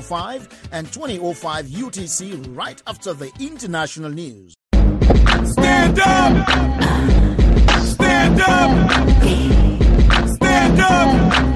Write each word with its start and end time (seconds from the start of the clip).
05 0.00 0.68
and 0.72 0.92
2005 0.92 1.66
UTC 1.66 2.56
right 2.56 2.82
after 2.86 3.12
the 3.12 3.30
international 3.40 4.10
news. 4.10 4.54
Stand 4.72 6.00
up! 6.00 6.48
Stand 7.84 8.40
up! 8.40 8.90
Stand 10.36 10.80
up! 10.80 11.53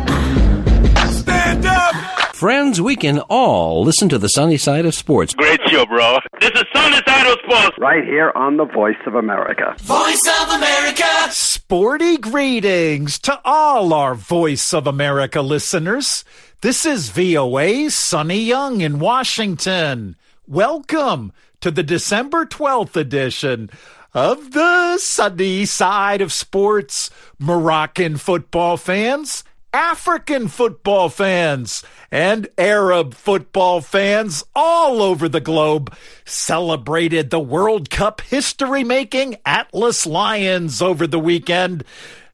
Stand 2.39 2.51
up! 2.51 2.69
Friends, 2.69 2.81
we 2.81 2.97
can 2.97 3.21
all 3.29 3.83
listen 3.85 4.09
to 4.09 4.19
the 4.19 4.29
sunny 4.29 4.57
side 4.57 4.87
of 4.87 4.95
sports. 4.95 5.35
Great 5.35 5.61
show, 5.69 5.85
bro. 5.87 6.19
This 6.41 6.51
is 6.53 6.65
Sunny 6.75 6.97
Side 7.07 7.27
of 7.27 7.39
Sports. 7.45 7.79
right 7.79 8.05
here 8.05 8.33
on 8.35 8.57
the 8.57 8.65
Voice 8.65 8.97
of 9.07 9.15
America. 9.15 9.75
Voice 9.79 10.27
of 10.43 10.49
America! 10.51 11.31
Sporty 11.31 12.17
greetings 12.17 13.19
to 13.21 13.41
all 13.45 13.93
our 13.93 14.15
Voice 14.15 14.73
of 14.73 14.87
America 14.87 15.43
listeners. 15.43 16.25
This 16.61 16.87
is 16.87 17.11
VOA's 17.11 17.95
Sunny 17.95 18.41
Young 18.41 18.81
in 18.81 18.99
Washington. 18.99 20.17
Welcome 20.47 21.33
to 21.61 21.71
the 21.71 21.83
December 21.83 22.47
12th 22.47 22.97
edition 22.97 23.71
of 24.15 24.53
the 24.53 24.99
Sunny 24.99 25.65
Side 25.67 26.21
of 26.21 26.33
Sports. 26.33 27.11
Moroccan 27.39 28.17
football 28.17 28.77
fans, 28.77 29.45
African 29.73 30.49
football 30.49 31.11
fans, 31.11 31.83
and 32.11 32.49
Arab 32.57 33.13
football 33.13 33.83
fans 33.83 34.43
all 34.55 35.03
over 35.03 35.29
the 35.29 35.41
globe 35.41 35.95
celebrated 36.25 37.29
the 37.29 37.41
World 37.41 37.91
Cup 37.91 38.23
history 38.23 38.83
making 38.83 39.37
Atlas 39.45 40.07
Lions 40.07 40.81
over 40.81 41.07
the 41.07 41.19
weekend. 41.19 41.85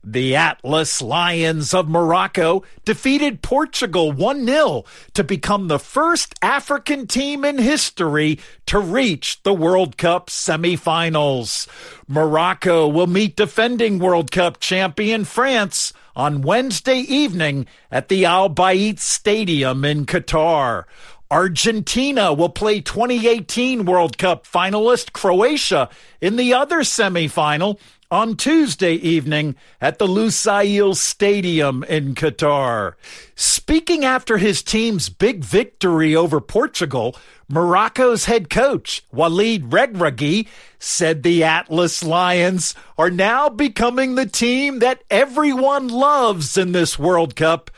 The 0.06 0.36
Atlas 0.36 1.00
Lions 1.02 1.74
of 1.74 1.88
Morocco 1.88 2.62
defeated 2.84 3.42
Portugal 3.42 4.12
1 4.12 4.46
0 4.46 4.84
to 5.14 5.24
become 5.24 5.66
the 5.66 5.78
first 5.78 6.34
African 6.42 7.06
team 7.06 7.44
in 7.44 7.58
history 7.58 8.38
to 8.66 8.78
reach 8.78 9.42
the 9.42 9.54
World 9.54 9.96
Cup 9.96 10.28
semifinals. 10.28 11.66
Morocco 12.06 12.86
will 12.86 13.06
meet 13.06 13.34
defending 13.34 13.98
World 13.98 14.30
Cup 14.30 14.60
champion 14.60 15.24
France 15.24 15.94
on 16.16 16.42
Wednesday 16.42 16.98
evening 16.98 17.66
at 17.90 18.08
the 18.08 18.24
Al 18.24 18.50
Bayt 18.50 18.98
Stadium 18.98 19.84
in 19.84 20.06
Qatar. 20.06 20.84
Argentina 21.30 22.32
will 22.32 22.48
play 22.48 22.80
2018 22.80 23.84
World 23.86 24.18
Cup 24.18 24.46
finalist 24.46 25.12
Croatia 25.12 25.88
in 26.20 26.36
the 26.36 26.54
other 26.54 26.80
semifinal 26.80 27.78
on 28.10 28.36
Tuesday 28.36 28.94
evening 28.94 29.56
at 29.80 29.98
the 29.98 30.06
Lusail 30.06 30.94
Stadium 30.94 31.82
in 31.84 32.14
Qatar. 32.14 32.94
Speaking 33.34 34.04
after 34.04 34.38
his 34.38 34.62
team's 34.62 35.08
big 35.08 35.44
victory 35.44 36.14
over 36.14 36.40
Portugal, 36.40 37.16
Morocco's 37.48 38.24
head 38.24 38.50
coach, 38.50 39.02
Walid 39.12 39.70
Regragui, 39.70 40.48
said 40.78 41.22
the 41.22 41.44
Atlas 41.44 42.02
Lions 42.02 42.74
are 42.96 43.10
now 43.10 43.48
becoming 43.48 44.14
the 44.14 44.26
team 44.26 44.78
that 44.78 45.02
everyone 45.10 45.88
loves 45.88 46.56
in 46.56 46.72
this 46.72 46.98
World 46.98 47.36
Cup 47.36 47.70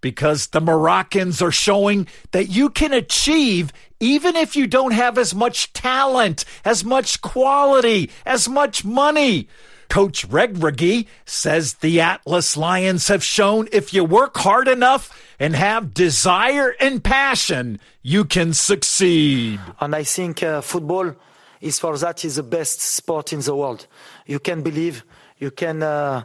because 0.00 0.48
the 0.48 0.60
Moroccans 0.60 1.40
are 1.40 1.50
showing 1.50 2.06
that 2.32 2.48
you 2.48 2.68
can 2.68 2.92
achieve 2.92 3.72
even 4.00 4.36
if 4.36 4.54
you 4.54 4.66
don't 4.66 4.92
have 4.92 5.16
as 5.16 5.34
much 5.34 5.72
talent, 5.72 6.44
as 6.64 6.84
much 6.84 7.22
quality, 7.22 8.10
as 8.26 8.46
much 8.46 8.84
money. 8.84 9.48
Coach 9.88 10.28
Regragui 10.28 11.06
says 11.24 11.74
the 11.74 12.00
Atlas 12.00 12.56
Lions 12.56 13.08
have 13.08 13.22
shown 13.22 13.68
if 13.72 13.94
you 13.94 14.04
work 14.04 14.36
hard 14.36 14.68
enough 14.68 15.10
and 15.38 15.54
have 15.54 15.94
desire 15.94 16.74
and 16.80 17.02
passion, 17.02 17.80
you 18.02 18.24
can 18.24 18.54
succeed. 18.54 19.60
And 19.80 19.94
I 19.94 20.04
think 20.04 20.42
uh, 20.42 20.60
football 20.60 21.14
is 21.60 21.78
for 21.78 21.96
that 21.98 22.24
is 22.24 22.36
the 22.36 22.42
best 22.42 22.80
sport 22.80 23.32
in 23.32 23.40
the 23.40 23.54
world. 23.54 23.86
You 24.26 24.38
can 24.38 24.62
believe, 24.62 25.04
you 25.38 25.50
can, 25.50 25.82
uh, 25.82 26.24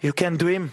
you 0.00 0.12
can 0.12 0.36
dream, 0.36 0.72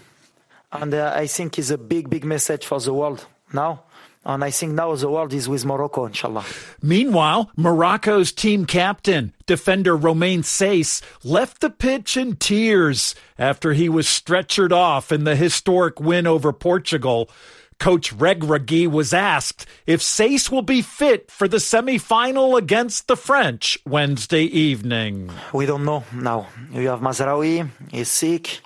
and 0.71 0.93
uh, 0.93 1.13
I 1.15 1.27
think 1.27 1.59
is 1.59 1.71
a 1.71 1.77
big, 1.77 2.09
big 2.09 2.25
message 2.25 2.65
for 2.65 2.79
the 2.79 2.93
world 2.93 3.25
now. 3.53 3.83
And 4.25 4.43
I 4.43 4.49
think 4.49 4.73
now 4.73 4.95
the 4.95 5.07
world 5.07 5.33
is 5.33 5.47
with 5.47 5.65
Morocco, 5.65 6.05
inshallah. 6.05 6.45
Meanwhile, 6.81 7.51
Morocco's 7.55 8.31
team 8.31 8.65
captain, 8.65 9.33
defender 9.45 9.95
Romain 9.95 10.41
Saïss, 10.41 11.03
left 11.23 11.61
the 11.61 11.69
pitch 11.69 12.17
in 12.17 12.35
tears 12.35 13.13
after 13.37 13.73
he 13.73 13.87
was 13.87 14.07
stretchered 14.07 14.71
off 14.71 15.11
in 15.11 15.25
the 15.25 15.35
historic 15.35 15.99
win 15.99 16.25
over 16.25 16.51
Portugal. 16.51 17.29
Coach 17.77 18.13
Reg 18.13 18.39
Regragui 18.39 18.87
was 18.87 19.13
asked 19.13 19.67
if 19.85 20.01
Sace 20.01 20.49
will 20.49 20.63
be 20.63 20.81
fit 20.81 21.29
for 21.29 21.47
the 21.47 21.59
semi-final 21.59 22.55
against 22.55 23.07
the 23.07 23.17
French 23.17 23.77
Wednesday 23.85 24.43
evening. 24.43 25.29
We 25.53 25.65
don't 25.65 25.85
know 25.85 26.03
now. 26.13 26.47
We 26.73 26.85
have 26.85 27.01
Mazraoui, 27.01 27.69
he's 27.91 28.09
sick. 28.09 28.61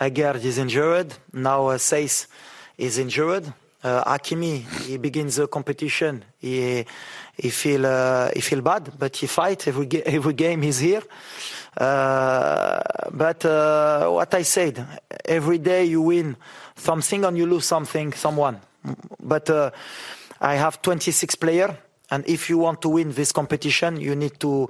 Aguerd 0.00 0.44
is 0.44 0.58
injured. 0.58 1.12
Now 1.32 1.66
uh, 1.66 1.76
Saïss 1.76 2.28
is 2.78 2.98
injured. 2.98 3.52
Uh, 3.82 4.02
Hakimi, 4.04 4.64
he 4.86 4.96
begins 4.96 5.36
the 5.36 5.46
competition. 5.46 6.24
He 6.38 6.84
he 7.36 7.50
feel 7.50 7.86
uh, 7.86 8.30
he 8.34 8.40
feel 8.40 8.60
bad, 8.62 8.92
but 8.98 9.14
he 9.16 9.26
fight 9.26 9.68
every 9.68 9.86
ga- 9.86 10.02
every 10.06 10.32
game. 10.32 10.62
He's 10.62 10.78
here. 10.78 11.02
Uh, 11.76 12.80
but 13.12 13.44
uh, 13.44 14.08
what 14.08 14.32
I 14.34 14.42
said, 14.42 14.84
every 15.24 15.58
day 15.58 15.84
you 15.84 16.00
win 16.00 16.36
something 16.74 17.24
and 17.24 17.36
you 17.36 17.46
lose 17.46 17.66
something, 17.66 18.12
someone. 18.14 18.60
But 19.22 19.50
uh, 19.50 19.70
I 20.40 20.54
have 20.54 20.80
26 20.80 21.34
players, 21.36 21.72
and 22.10 22.26
if 22.28 22.48
you 22.48 22.58
want 22.58 22.82
to 22.82 22.88
win 22.88 23.12
this 23.12 23.32
competition, 23.32 24.00
you 24.00 24.14
need 24.14 24.38
to 24.40 24.68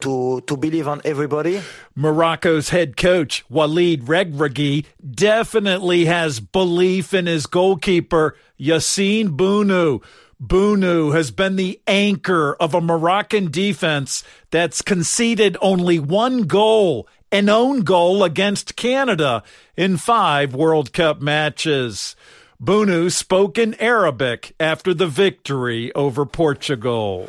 to 0.00 0.40
to 0.42 0.56
believe 0.56 0.88
on 0.88 1.00
everybody. 1.04 1.60
Morocco's 1.94 2.70
head 2.70 2.96
coach, 2.96 3.44
Walid 3.48 4.04
Regragui, 4.04 4.86
definitely 5.10 6.06
has 6.06 6.40
belief 6.40 7.12
in 7.12 7.26
his 7.26 7.46
goalkeeper, 7.46 8.36
Yassine 8.58 9.36
Bounou. 9.36 10.02
Bounou 10.42 11.14
has 11.14 11.32
been 11.32 11.56
the 11.56 11.80
anchor 11.86 12.54
of 12.60 12.72
a 12.72 12.80
Moroccan 12.80 13.50
defense 13.50 14.22
that's 14.50 14.82
conceded 14.82 15.56
only 15.60 15.98
one 15.98 16.42
goal, 16.42 17.08
an 17.32 17.48
own 17.48 17.80
goal 17.82 18.22
against 18.22 18.76
Canada 18.76 19.42
in 19.76 19.96
five 19.96 20.54
World 20.54 20.92
Cup 20.92 21.20
matches. 21.20 22.14
Bounou 22.62 23.12
spoke 23.12 23.56
in 23.56 23.74
Arabic 23.74 24.52
after 24.58 24.92
the 24.92 25.06
victory 25.06 25.94
over 25.94 26.26
Portugal. 26.26 27.28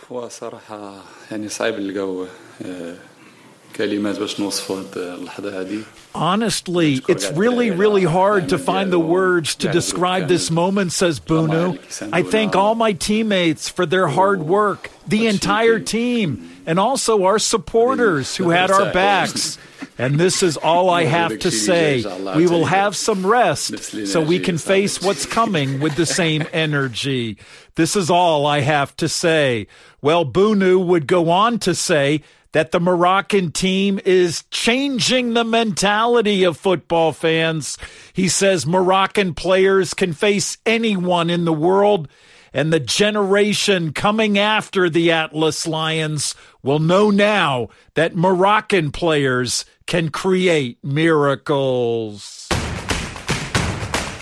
Honestly, 6.16 7.00
it's 7.08 7.32
really, 7.32 7.70
really 7.70 8.06
hard 8.06 8.50
to 8.50 8.58
find 8.58 8.92
the 8.92 9.00
words 9.00 9.54
to 9.56 9.72
describe 9.72 10.28
this 10.28 10.50
moment, 10.50 10.94
says 10.94 11.20
Bounou. 11.20 11.78
I 12.12 12.24
thank 12.24 12.56
all 12.56 12.74
my 12.74 12.94
teammates 12.94 13.70
for 13.70 13.86
their 13.86 14.08
hard 14.08 14.42
work, 14.42 14.90
the 15.08 15.28
entire 15.28 15.80
team, 15.80 16.50
and 16.66 16.80
also 16.80 17.26
our 17.26 17.38
supporters 17.38 18.36
who 18.36 18.50
had 18.50 18.72
our 18.72 18.92
backs. 18.92 19.60
And 20.00 20.18
this 20.18 20.42
is 20.42 20.56
all 20.56 20.90
I 20.90 21.04
have 21.04 21.40
to 21.40 21.52
say. 21.52 22.06
We 22.34 22.48
will 22.48 22.66
have 22.66 22.96
some 22.96 23.28
rest 23.28 24.08
so 24.08 24.22
we 24.22 24.40
can 24.40 24.58
face 24.58 25.02
what's 25.02 25.26
coming 25.26 25.82
with 25.82 25.98
the 25.98 26.06
same 26.22 26.46
energy. 26.54 27.38
This 27.76 27.98
is 27.98 28.10
all 28.10 28.46
I 28.46 28.62
have 28.62 28.96
to 28.96 29.10
say. 29.10 29.68
Well, 30.02 30.26
Bounou 30.26 30.86
would 30.86 31.06
go 31.06 31.30
on 31.30 31.60
to 31.60 31.76
say 31.76 32.22
that 32.54 32.72
the 32.72 32.80
Moroccan 32.80 33.52
team 33.52 34.00
is 34.06 34.46
changing 34.52 35.34
the 35.34 35.44
mentality 35.44 36.46
of 36.46 36.56
football 36.56 37.12
fans. 37.12 37.78
He 38.14 38.30
says 38.30 38.66
Moroccan 38.66 39.34
players 39.34 39.94
can 39.94 40.14
face 40.14 40.58
anyone 40.66 41.30
in 41.30 41.44
the 41.44 41.54
world, 41.54 42.08
and 42.54 42.72
the 42.72 42.80
generation 42.80 43.92
coming 43.92 44.40
after 44.40 44.90
the 44.90 45.12
Atlas 45.12 45.68
Lions 45.68 46.36
will 46.64 46.80
know 46.80 47.10
now 47.10 47.68
that 47.94 48.16
Moroccan 48.16 48.92
players 48.92 49.66
can 49.90 50.08
create 50.10 50.78
miracles. 50.84 52.48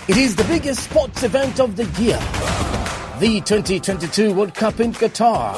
It 0.08 0.16
is 0.16 0.34
the 0.34 0.44
biggest 0.44 0.84
sports 0.84 1.22
event 1.22 1.60
of 1.60 1.76
the 1.76 1.84
year. 2.02 2.18
The 3.20 3.42
2022 3.44 4.32
World 4.32 4.54
Cup 4.54 4.80
in 4.80 4.94
Qatar. 4.94 5.52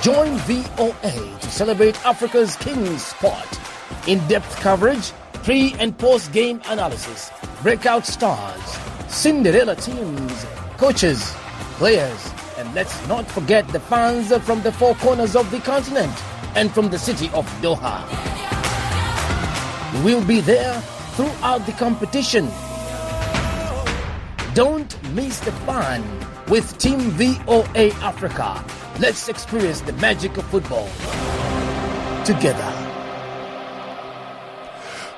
Join 0.00 0.36
VOA 0.46 1.38
to 1.40 1.50
celebrate 1.50 2.00
Africa's 2.06 2.54
king 2.54 2.96
sport. 2.98 3.58
In-depth 4.06 4.54
coverage, 4.60 5.10
pre 5.32 5.74
and 5.80 5.98
post-game 5.98 6.62
analysis, 6.66 7.32
breakout 7.64 8.06
stars, 8.06 8.78
Cinderella 9.08 9.74
teams, 9.74 10.46
coaches, 10.76 11.32
players, 11.78 12.30
and 12.58 12.72
let's 12.76 12.94
not 13.08 13.26
forget 13.26 13.66
the 13.68 13.80
fans 13.80 14.32
from 14.44 14.62
the 14.62 14.70
four 14.70 14.94
corners 14.94 15.34
of 15.34 15.50
the 15.50 15.58
continent 15.58 16.16
and 16.54 16.70
from 16.70 16.90
the 16.90 16.98
city 16.98 17.26
of 17.34 17.44
Doha. 17.60 18.31
We'll 20.02 20.24
be 20.24 20.40
there 20.40 20.80
throughout 21.16 21.66
the 21.66 21.72
competition. 21.72 22.48
Don't 24.54 25.14
miss 25.14 25.40
the 25.40 25.52
fun 25.66 26.02
With 26.48 26.76
Team 26.78 26.98
VOA 27.12 27.92
Africa, 28.02 28.64
let's 28.98 29.28
experience 29.28 29.80
the 29.80 29.92
magic 29.94 30.36
of 30.36 30.44
football 30.46 30.88
together. 32.24 32.68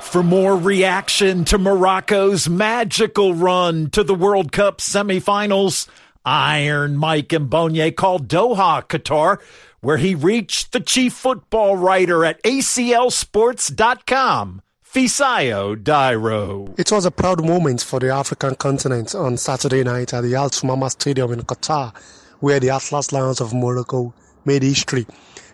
For 0.00 0.22
more 0.22 0.56
reaction 0.56 1.44
to 1.46 1.58
Morocco's 1.58 2.48
magical 2.48 3.34
run 3.34 3.90
to 3.90 4.04
the 4.04 4.14
World 4.14 4.52
Cup 4.52 4.78
semifinals, 4.78 5.88
Iron 6.24 6.96
Mike 6.96 7.28
Mbonye 7.28 7.96
called 7.96 8.28
Doha, 8.28 8.86
Qatar, 8.86 9.40
where 9.80 9.96
he 9.96 10.14
reached 10.14 10.70
the 10.72 10.80
chief 10.80 11.14
football 11.14 11.76
writer 11.76 12.24
at 12.24 12.40
ACLSports.com, 12.44 14.62
Fisayo 14.94 15.74
Dairo. 15.74 16.72
It 16.78 16.92
was 16.92 17.04
a 17.04 17.10
proud 17.10 17.44
moment 17.44 17.82
for 17.82 17.98
the 17.98 18.10
African 18.10 18.54
continent 18.54 19.12
on 19.12 19.36
Saturday 19.36 19.82
night 19.82 20.14
at 20.14 20.20
the 20.20 20.36
Al 20.36 20.50
Thumama 20.50 20.88
Stadium 20.88 21.32
in 21.32 21.40
Qatar, 21.40 21.92
where 22.38 22.60
the 22.60 22.70
Atlas 22.70 23.10
Lions 23.10 23.40
of 23.40 23.52
Morocco 23.52 24.14
made 24.44 24.62
history. 24.62 25.04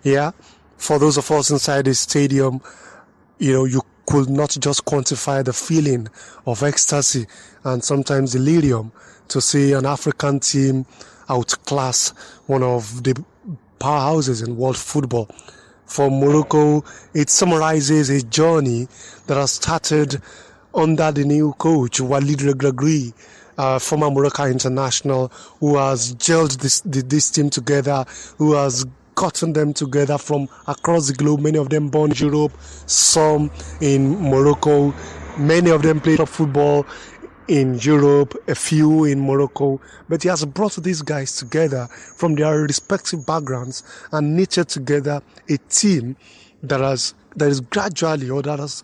Yeah, 0.02 0.32
for 0.76 0.98
those 0.98 1.16
of 1.16 1.30
us 1.30 1.48
inside 1.48 1.86
the 1.86 1.94
stadium, 1.94 2.60
you 3.38 3.54
know, 3.54 3.64
you 3.64 3.80
could 4.04 4.28
not 4.28 4.58
just 4.60 4.84
quantify 4.84 5.42
the 5.42 5.54
feeling 5.54 6.08
of 6.44 6.62
ecstasy 6.62 7.26
and 7.64 7.82
sometimes 7.82 8.32
delirium 8.32 8.92
to 9.28 9.40
see 9.40 9.72
an 9.72 9.86
African 9.86 10.40
team 10.40 10.84
outclass 11.30 12.10
one 12.46 12.62
of 12.62 13.04
the 13.04 13.14
powerhouses 13.78 14.46
in 14.46 14.58
world 14.58 14.76
football. 14.76 15.30
For 15.90 16.08
Morocco, 16.08 16.84
it 17.14 17.30
summarizes 17.30 18.10
a 18.10 18.22
journey 18.22 18.86
that 19.26 19.34
has 19.34 19.50
started 19.50 20.22
under 20.72 21.10
the 21.10 21.24
new 21.24 21.52
coach, 21.54 22.00
Walid 22.00 22.38
Regragui, 22.38 23.12
uh, 23.58 23.80
former 23.80 24.08
Morocco 24.08 24.44
international, 24.44 25.32
who 25.58 25.76
has 25.78 26.14
gelled 26.14 26.58
this, 26.58 26.80
this 26.84 27.32
team 27.32 27.50
together, 27.50 28.04
who 28.38 28.52
has 28.54 28.86
gotten 29.16 29.52
them 29.52 29.72
together 29.74 30.16
from 30.16 30.48
across 30.68 31.08
the 31.08 31.14
globe. 31.14 31.40
Many 31.40 31.58
of 31.58 31.70
them 31.70 31.88
born 31.88 32.12
in 32.12 32.16
Europe, 32.18 32.52
some 32.86 33.50
in 33.80 34.30
Morocco. 34.30 34.94
Many 35.38 35.70
of 35.70 35.82
them 35.82 36.00
played 36.00 36.20
football 36.28 36.86
in 37.50 37.74
Europe, 37.80 38.40
a 38.46 38.54
few 38.54 39.04
in 39.04 39.20
Morocco. 39.20 39.80
But 40.08 40.22
he 40.22 40.28
has 40.28 40.44
brought 40.44 40.76
these 40.76 41.02
guys 41.02 41.34
together 41.34 41.88
from 41.88 42.36
their 42.36 42.60
respective 42.60 43.26
backgrounds 43.26 43.82
and 44.12 44.36
knitted 44.36 44.68
together 44.68 45.20
a 45.48 45.58
team 45.68 46.16
that 46.62 46.80
has 46.80 47.14
that 47.36 47.48
is 47.48 47.60
gradually 47.60 48.30
or 48.30 48.42
that 48.42 48.58
has 48.58 48.82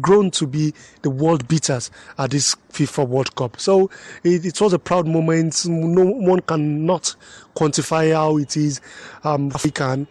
grown 0.00 0.30
to 0.30 0.46
be 0.46 0.72
the 1.02 1.10
world 1.10 1.46
beaters 1.48 1.90
at 2.16 2.30
this 2.30 2.54
FIFA 2.72 3.08
World 3.08 3.34
Cup. 3.36 3.60
So 3.60 3.90
it, 4.22 4.44
it 4.44 4.60
was 4.60 4.72
a 4.72 4.78
proud 4.78 5.06
moment. 5.06 5.66
No 5.66 6.04
one 6.04 6.40
cannot 6.40 7.14
quantify 7.56 8.12
how 8.12 8.38
it 8.38 8.56
is 8.56 8.80
um, 9.24 9.50
African. 9.54 10.06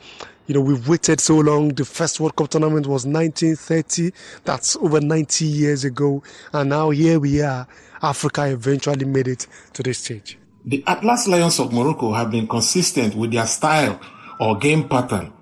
You 0.48 0.54
know, 0.54 0.62
we've 0.62 0.88
waited 0.88 1.20
so 1.20 1.38
long. 1.40 1.70
The 1.70 1.84
first 1.84 2.22
World 2.22 2.38
Cup 2.38 2.48
tournament 2.50 2.88
was 2.88 3.06
1930. 3.06 4.12
That's 4.46 4.78
over 4.78 5.02
90 5.02 5.44
years 5.44 5.84
ago. 5.84 6.24
And 6.54 6.70
now 6.70 6.90
here 6.90 7.20
we 7.20 7.42
are. 7.42 7.68
Africa 8.02 8.46
eventually 8.46 9.04
made 9.06 9.28
it 9.28 9.46
to 9.74 9.84
this 9.84 10.00
stage. 10.00 10.40
The 10.64 10.86
Atlas 10.88 11.28
Lions 11.28 11.60
of 11.60 11.74
Morocco 11.74 12.14
have 12.14 12.32
been 12.32 12.48
consistent 12.48 13.14
with 13.16 13.34
their 13.34 13.46
style 13.46 14.00
or 14.40 14.58
game 14.58 14.88
pattern, 14.88 15.34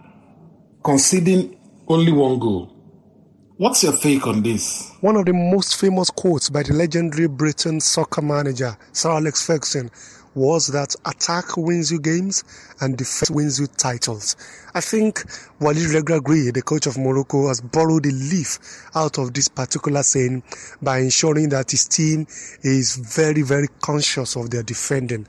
conceding 0.83 1.55
only 1.87 2.11
one 2.11 2.39
goal. 2.39 2.71
What's 3.57 3.83
your 3.83 3.95
take 3.95 4.27
on 4.27 4.43
this? 4.43 4.91
One 5.01 5.15
of 5.15 5.25
the 5.25 5.33
most 5.33 5.79
famous 5.79 6.09
quotes 6.09 6.49
by 6.49 6.63
the 6.63 6.73
legendary 6.73 7.27
Britain 7.27 7.79
soccer 7.79 8.21
manager 8.21 8.75
Sir 8.91 9.11
Alex 9.11 9.45
Ferguson 9.45 9.89
was 10.35 10.67
that 10.67 10.95
attack 11.05 11.57
wins 11.57 11.91
you 11.91 11.99
games 11.99 12.43
and 12.81 12.97
defense 12.97 13.31
wins 13.31 13.59
you 13.59 13.67
titles. 13.67 14.35
I 14.73 14.81
think 14.81 15.23
Walid 15.59 15.89
Regragui, 15.89 16.53
the 16.53 16.61
coach 16.61 16.85
of 16.85 16.97
Morocco, 16.97 17.47
has 17.47 17.61
borrowed 17.61 18.05
a 18.05 18.11
leaf 18.11 18.59
out 18.93 19.17
of 19.17 19.33
this 19.33 19.47
particular 19.47 20.03
saying 20.03 20.43
by 20.81 20.99
ensuring 20.99 21.49
that 21.49 21.71
his 21.71 21.87
team 21.87 22.27
is 22.61 22.97
very, 22.97 23.41
very 23.41 23.69
conscious 23.81 24.35
of 24.35 24.49
their 24.49 24.63
defending. 24.63 25.25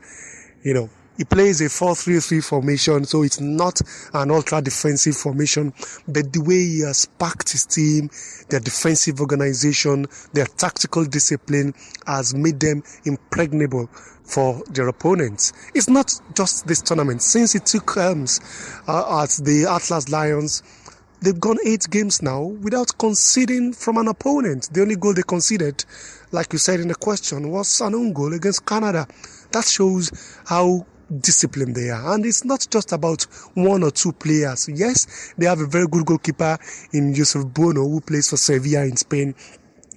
You 0.63 0.73
know, 0.73 0.89
he 1.17 1.23
plays 1.23 1.61
a 1.61 1.65
4-3-3 1.65 2.43
formation, 2.43 3.05
so 3.05 3.23
it's 3.23 3.39
not 3.39 3.81
an 4.13 4.29
ultra 4.29 4.61
defensive 4.61 5.15
formation, 5.15 5.73
but 6.07 6.31
the 6.31 6.41
way 6.41 6.63
he 6.63 6.79
has 6.81 7.05
packed 7.05 7.51
his 7.51 7.65
team, 7.65 8.11
their 8.49 8.59
defensive 8.59 9.19
organization, 9.19 10.05
their 10.33 10.45
tactical 10.45 11.05
discipline 11.05 11.73
has 12.05 12.35
made 12.35 12.59
them 12.59 12.83
impregnable 13.05 13.89
for 14.27 14.61
their 14.69 14.87
opponents. 14.87 15.53
It's 15.73 15.89
not 15.89 16.13
just 16.35 16.67
this 16.67 16.81
tournament. 16.81 17.21
Since 17.21 17.55
it 17.55 17.65
took 17.65 17.97
arms 17.97 18.39
uh, 18.87 19.23
at 19.23 19.29
the 19.43 19.65
Atlas 19.69 20.09
Lions, 20.09 20.63
they've 21.21 21.39
gone 21.39 21.57
eight 21.65 21.87
games 21.89 22.21
now 22.21 22.41
without 22.41 22.97
conceding 22.97 23.73
from 23.73 23.97
an 23.97 24.07
opponent. 24.07 24.69
The 24.73 24.81
only 24.81 24.95
goal 24.95 25.13
they 25.13 25.23
conceded, 25.23 25.83
like 26.31 26.53
you 26.53 26.59
said 26.59 26.79
in 26.79 26.89
the 26.89 26.95
question, 26.95 27.49
was 27.49 27.81
an 27.81 27.95
own 27.95 28.13
goal 28.13 28.33
against 28.33 28.65
Canada. 28.65 29.07
That 29.51 29.65
shows 29.65 30.11
how 30.45 30.85
disciplined 31.21 31.75
they 31.75 31.89
are. 31.89 32.13
And 32.13 32.25
it's 32.25 32.43
not 32.43 32.67
just 32.69 32.91
about 32.91 33.23
one 33.53 33.83
or 33.83 33.91
two 33.91 34.11
players. 34.11 34.69
Yes, 34.71 35.33
they 35.37 35.45
have 35.45 35.61
a 35.61 35.65
very 35.67 35.87
good 35.87 36.05
goalkeeper 36.05 36.57
in 36.93 37.15
Yusuf 37.15 37.45
Bounou 37.45 37.89
who 37.89 38.01
plays 38.01 38.29
for 38.29 38.37
Sevilla 38.37 38.83
in 38.83 38.97
Spain. 38.97 39.33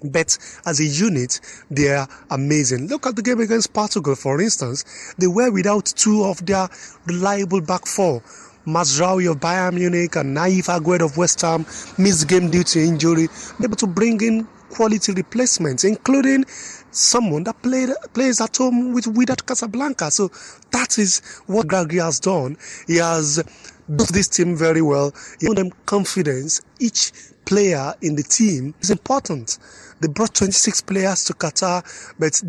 But 0.03 0.39
as 0.67 0.81
a 0.81 0.85
unit, 0.85 1.41
they 1.71 1.89
are 1.91 2.09
amazing. 2.31 2.89
Look 2.89 3.07
at 3.07 3.17
the 3.17 3.23
game 3.23 3.41
against 3.41 3.73
Portugal, 3.73 4.15
for 4.15 4.41
instance. 4.41 5.15
They 5.19 5.27
were 5.27 5.51
without 5.51 5.87
two 5.87 6.25
of 6.25 6.45
their 6.47 6.69
reliable 7.07 7.61
back 7.61 7.87
four. 7.87 8.23
Mazraoui 8.67 9.31
of 9.31 9.41
Bayern 9.41 9.75
Munich 9.75 10.17
and 10.17 10.37
Nayef 10.37 10.69
Aguerd 10.69 11.03
of 11.03 11.17
West 11.17 11.41
Ham 11.41 11.65
missed 11.99 12.29
game 12.29 12.51
due 12.51 12.63
to 12.65 12.81
injury. 12.81 13.29
Able 13.63 13.77
to 13.77 13.87
bring 13.87 14.21
in 14.21 14.47
quality 14.71 15.13
replacements, 15.13 15.85
including 15.85 16.45
someone 16.91 17.45
that 17.45 17.61
played 17.63 17.91
plays 18.15 18.41
at 18.41 18.57
home 18.57 18.93
with 18.93 19.05
Wydad 19.07 19.47
Casablanca. 19.47 20.11
So 20.11 20.31
that 20.71 20.99
is 20.99 21.21
what 21.47 21.67
Regragui 21.67 22.03
has 22.03 22.21
done. 22.21 22.57
He 22.87 22.97
has 22.97 23.43
built 23.89 24.13
this 24.13 24.29
team 24.29 24.57
very 24.57 24.83
well. 24.83 25.13
He 25.41 25.47
given 25.47 25.57
them 25.57 25.73
confidence. 25.87 26.61
Each 26.79 27.13
player 27.45 27.95
in 28.03 28.17
the 28.17 28.23
team 28.23 28.75
is 28.81 28.91
important. 28.91 29.59
They 30.01 30.09
brought 30.09 30.35
26 30.35 30.83
players 30.83 31.25
to 31.25 31.35
Qatar, 31.35 31.85
but 32.19 32.43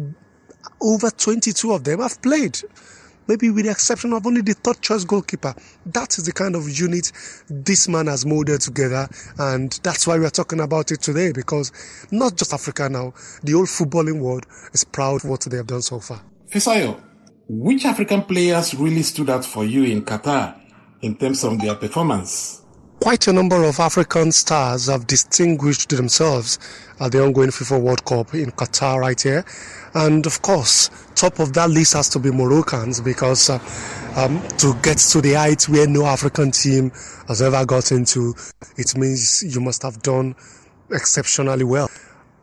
over 0.82 1.10
22 1.10 1.72
of 1.72 1.84
them 1.84 2.00
have 2.00 2.22
played 2.22 2.60
maybe 3.28 3.50
with 3.50 3.66
the 3.66 3.72
exception 3.72 4.12
of 4.14 4.26
only 4.26 4.42
the 4.42 4.54
third 4.54 4.82
choice 4.82 5.06
goalkeeper. 5.06 5.56
That 5.86 6.18
is 6.18 6.26
the 6.26 6.34
kind 6.34 6.56
of 6.56 6.68
unit 6.70 7.12
this 7.50 7.88
man 7.88 8.08
has 8.08 8.26
molded 8.26 8.60
together, 8.60 9.08
and 9.38 9.72
that's 9.84 10.06
why 10.06 10.18
we 10.20 10.26
are 10.26 10.32
talking 10.32 10.60
about 10.60 10.92
it 10.92 11.02
today 11.02 11.32
because 11.32 11.72
not 12.12 12.36
just 12.36 12.54
Africa 12.54 12.90
now, 12.90 13.14
the 13.44 13.54
whole 13.54 13.66
footballing 13.66 14.20
world 14.20 14.46
is 14.74 14.84
proud 14.84 15.24
of 15.24 15.30
what 15.30 15.42
they 15.42 15.58
have 15.58 15.68
done 15.68 15.82
so 15.82 16.00
far. 16.00 16.22
Fisayo, 16.50 17.02
which 17.48 17.86
African 17.86 18.24
players 18.24 18.76
really 18.76 19.04
stood 19.04 19.30
out 19.30 19.46
for 19.46 19.64
you 19.64 19.84
in 19.84 20.04
Qatar 20.04 20.60
in 21.02 21.16
terms 21.16 21.44
of 21.44 21.60
their 21.60 21.76
performance? 21.76 22.61
Quite 23.02 23.28
a 23.28 23.34
number 23.34 23.64
of 23.64 23.80
African 23.80 24.32
stars 24.32 24.86
have 24.86 25.08
distinguished 25.08 25.90
themselves 25.90 26.60
at 27.00 27.12
the 27.12 27.24
ongoing 27.24 27.50
FIFA 27.50 27.82
World 27.82 28.06
Cup 28.06 28.36
in 28.36 28.52
Qatar 28.52 29.00
right 29.00 29.20
here. 29.20 29.44
And 29.96 30.24
of 30.28 30.44
course, 30.44 30.92
top 31.16 31.40
of 31.40 31.52
that 31.54 31.72
list 31.72 31.94
has 31.94 32.10
to 32.10 32.20
be 32.20 32.30
Moroccans 32.30 33.02
because 33.02 33.50
uh, 33.50 33.58
um, 34.16 34.40
to 34.60 34.76
get 34.84 35.00
to 35.00 35.20
the 35.20 35.34
heights 35.34 35.68
where 35.68 35.88
no 35.88 36.06
African 36.06 36.52
team 36.52 36.92
has 37.28 37.42
ever 37.42 37.66
gotten 37.66 38.06
to, 38.06 38.36
it 38.78 38.96
means 38.96 39.42
you 39.44 39.62
must 39.62 39.82
have 39.82 40.04
done 40.04 40.36
exceptionally 40.92 41.64
well. 41.64 41.90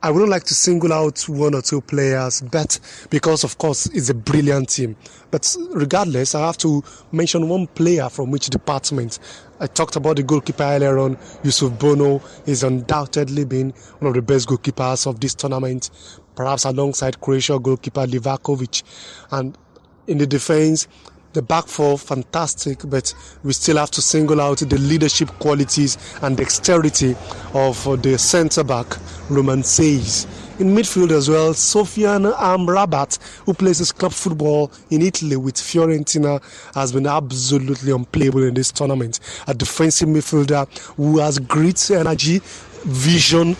I 0.00 0.12
wouldn't 0.12 0.30
like 0.30 0.44
to 0.44 0.54
single 0.54 0.92
out 0.92 1.20
one 1.28 1.54
or 1.54 1.62
two 1.62 1.80
players, 1.80 2.40
but 2.40 2.78
because 3.10 3.42
of 3.42 3.58
course 3.58 3.86
it's 3.86 4.10
a 4.10 4.14
brilliant 4.14 4.68
team. 4.68 4.96
But 5.32 5.56
regardless, 5.70 6.36
I 6.36 6.46
have 6.46 6.56
to 6.58 6.84
mention 7.10 7.48
one 7.48 7.66
player 7.66 8.08
from 8.08 8.30
which 8.30 8.48
department. 8.48 9.18
I 9.60 9.66
talked 9.66 9.96
about 9.96 10.16
the 10.16 10.22
goalkeeper 10.22 10.62
earlier 10.62 10.98
on. 10.98 11.18
Yusuf 11.42 11.72
Bounou 11.72 12.22
is 12.46 12.62
undoubtedly 12.62 13.44
been 13.44 13.70
one 13.98 14.08
of 14.08 14.14
the 14.14 14.22
best 14.22 14.48
goalkeepers 14.48 15.06
of 15.06 15.18
this 15.18 15.34
tournament, 15.34 15.90
perhaps 16.36 16.64
alongside 16.64 17.20
Croatia 17.20 17.58
goalkeeper 17.58 18.06
Livakovic. 18.06 18.82
And 19.32 19.58
in 20.06 20.18
the 20.18 20.26
defense, 20.26 20.86
the 21.32 21.42
back 21.42 21.66
four 21.66 21.98
fantastic, 21.98 22.80
but 22.84 23.12
we 23.42 23.52
still 23.52 23.76
have 23.76 23.90
to 23.92 24.02
single 24.02 24.40
out 24.40 24.58
the 24.58 24.78
leadership 24.78 25.28
qualities 25.40 25.98
and 26.22 26.36
dexterity 26.36 27.16
of 27.52 28.02
the 28.02 28.16
centre 28.16 28.64
back 28.64 28.96
Romain 29.28 29.62
Saïss. 29.62 30.26
In 30.58 30.74
midfield 30.74 31.12
as 31.12 31.28
well, 31.28 31.54
Sofyan 31.54 32.34
Amrabat, 32.34 33.18
who 33.46 33.54
plays 33.54 33.78
his 33.78 33.92
club 33.92 34.12
football 34.12 34.72
in 34.90 35.02
Italy 35.02 35.36
with 35.36 35.54
Fiorentina, 35.54 36.42
has 36.74 36.90
been 36.90 37.06
absolutely 37.06 37.92
unplayable 37.92 38.42
in 38.42 38.54
this 38.54 38.72
tournament. 38.72 39.20
A 39.46 39.54
defensive 39.54 40.08
midfielder 40.08 40.66
who 40.96 41.18
has 41.18 41.38
great 41.38 41.88
energy, 41.92 42.40
vision, 42.84 43.56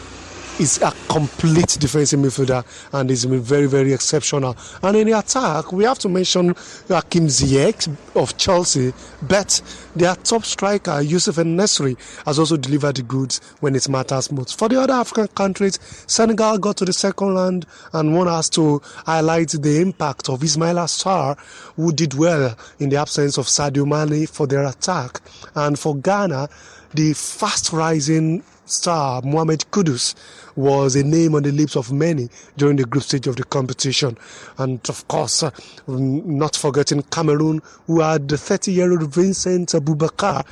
is 0.58 0.80
a 0.82 0.92
complete 1.08 1.76
defensive 1.78 2.18
midfielder 2.18 2.64
and 2.92 3.08
been 3.08 3.40
very, 3.40 3.66
very 3.66 3.92
exceptional. 3.92 4.56
And 4.82 4.96
in 4.96 5.06
the 5.08 5.18
attack, 5.18 5.72
we 5.72 5.84
have 5.84 5.98
to 6.00 6.08
mention 6.08 6.48
Hakim 6.88 7.26
Ziyech 7.28 7.88
of 8.16 8.36
Chelsea, 8.38 8.92
but 9.22 9.60
their 9.94 10.14
top 10.16 10.44
striker, 10.44 11.00
Yusuf 11.00 11.36
Nesyri, 11.36 11.96
has 12.24 12.38
also 12.38 12.56
delivered 12.56 12.96
the 12.96 13.02
goods 13.02 13.40
when 13.60 13.76
it 13.76 13.88
matters 13.88 14.32
most. 14.32 14.58
For 14.58 14.68
the 14.68 14.80
other 14.80 14.94
African 14.94 15.28
countries, 15.28 15.78
Senegal 16.06 16.58
got 16.58 16.76
to 16.78 16.84
the 16.84 16.92
second 16.92 17.34
round, 17.34 17.66
and 17.92 18.14
one 18.14 18.26
has 18.26 18.50
to 18.50 18.80
highlight 19.06 19.50
the 19.50 19.80
impact 19.80 20.28
of 20.28 20.40
Ismaila 20.40 20.86
Sarr, 20.88 21.38
who 21.76 21.92
did 21.92 22.14
well 22.14 22.56
in 22.80 22.88
the 22.88 22.96
absence 22.96 23.38
of 23.38 23.46
Sadio 23.46 23.86
Mane 23.86 24.26
for 24.26 24.46
their 24.46 24.64
attack. 24.64 25.20
And 25.54 25.78
for 25.78 25.96
Ghana, 25.96 26.48
the 26.94 27.12
fast 27.12 27.72
rising 27.72 28.42
star 28.70 29.22
Mohamed 29.22 29.64
Kudus 29.70 30.14
was 30.56 30.96
a 30.96 31.02
name 31.04 31.34
on 31.34 31.42
the 31.42 31.52
lips 31.52 31.76
of 31.76 31.92
many 31.92 32.28
during 32.56 32.76
the 32.76 32.84
group 32.84 33.04
stage 33.04 33.26
of 33.26 33.36
the 33.36 33.44
competition. 33.44 34.16
And 34.58 34.80
of 34.88 35.06
course, 35.08 35.42
uh, 35.42 35.50
not 35.86 36.56
forgetting 36.56 37.02
Cameroon, 37.02 37.62
who 37.86 38.00
had 38.00 38.28
the 38.28 38.36
30 38.36 38.72
year 38.72 38.90
old 38.90 39.12
Vincent 39.14 39.68
Aboubakar 39.70 40.44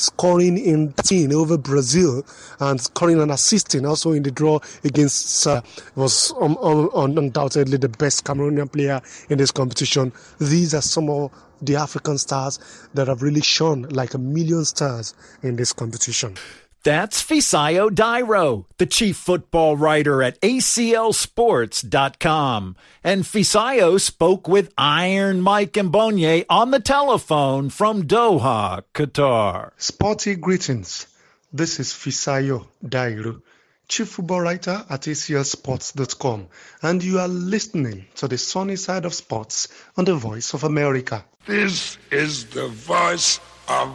scoring 0.00 0.56
in 0.56 0.92
13 0.92 1.32
over 1.32 1.58
Brazil 1.58 2.24
and 2.60 2.80
scoring 2.80 3.20
and 3.20 3.30
assisting 3.30 3.84
also 3.84 4.12
in 4.12 4.22
the 4.22 4.30
draw 4.30 4.58
against 4.82 5.46
uh, 5.46 5.60
was 5.94 6.32
um, 6.40 6.56
um, 6.58 6.88
undoubtedly 6.94 7.76
the 7.76 7.88
best 7.88 8.24
Cameroonian 8.24 8.72
player 8.72 9.00
in 9.28 9.38
this 9.38 9.50
competition. 9.50 10.12
These 10.38 10.74
are 10.74 10.82
some 10.82 11.10
of 11.10 11.30
the 11.62 11.76
African 11.76 12.16
stars 12.18 12.58
that 12.94 13.08
have 13.08 13.22
really 13.22 13.42
shone 13.42 13.82
like 13.90 14.14
a 14.14 14.18
million 14.18 14.64
stars 14.64 15.14
in 15.42 15.56
this 15.56 15.72
competition. 15.72 16.36
That's 16.82 17.22
Fisayo 17.22 17.90
Dairo, 17.90 18.64
the 18.78 18.86
chief 18.86 19.18
football 19.18 19.76
writer 19.76 20.22
at 20.22 20.40
ACLSports.com. 20.40 22.76
And 23.04 23.24
Fisayo 23.24 24.00
spoke 24.00 24.48
with 24.48 24.72
Iron 24.78 25.42
Mike 25.42 25.74
Mbonye 25.74 26.46
on 26.48 26.70
the 26.70 26.80
telephone 26.80 27.68
from 27.68 28.04
Doha, 28.04 28.82
Qatar. 28.94 29.72
Sporty 29.76 30.36
greetings. 30.36 31.06
This 31.52 31.78
is 31.80 31.92
Fisayo 31.92 32.66
Dairo, 32.82 33.42
chief 33.86 34.08
football 34.08 34.40
writer 34.40 34.82
at 34.88 35.02
ACLSports.com, 35.02 36.48
and 36.80 37.04
you 37.04 37.18
are 37.18 37.28
listening 37.28 38.06
to 38.14 38.26
the 38.26 38.38
sunny 38.38 38.76
side 38.76 39.04
of 39.04 39.12
sports 39.12 39.68
on 39.98 40.06
the 40.06 40.14
Voice 40.14 40.54
of 40.54 40.64
America. 40.64 41.26
This 41.44 41.98
is 42.10 42.46
the 42.46 42.68
voice 42.68 43.38
of 43.70 43.94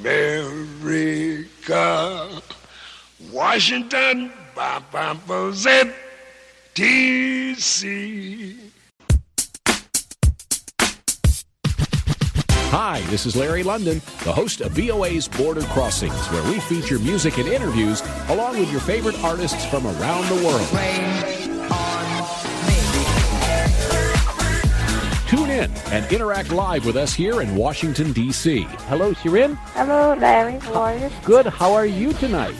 America. 0.00 0.42
Washington, 3.30 4.32
Z, 5.52 5.90
D.C. 6.74 8.56
Hi, 12.74 13.00
this 13.10 13.26
is 13.26 13.36
Larry 13.36 13.62
London, 13.62 14.00
the 14.24 14.32
host 14.32 14.60
of 14.60 14.72
VOA's 14.72 15.28
Border 15.28 15.62
Crossings, 15.62 16.26
where 16.28 16.42
we 16.50 16.58
feature 16.58 16.98
music 16.98 17.38
and 17.38 17.46
interviews 17.46 18.02
along 18.28 18.58
with 18.58 18.72
your 18.72 18.80
favorite 18.80 19.22
artists 19.22 19.64
from 19.66 19.86
around 19.86 20.26
the 20.28 20.44
world. 20.44 21.11
Tune 25.32 25.48
in 25.48 25.70
and 25.86 26.12
interact 26.12 26.52
live 26.52 26.84
with 26.84 26.94
us 26.94 27.14
here 27.14 27.40
in 27.40 27.56
Washington, 27.56 28.12
D.C. 28.12 28.66
Hello, 28.80 29.14
Shirin. 29.14 29.56
Hello, 29.72 30.12
Larry. 30.12 30.58
How 30.58 30.74
are 30.74 30.94
you? 30.94 31.10
Good. 31.24 31.46
How 31.46 31.72
are 31.72 31.86
you 31.86 32.12
tonight? 32.12 32.54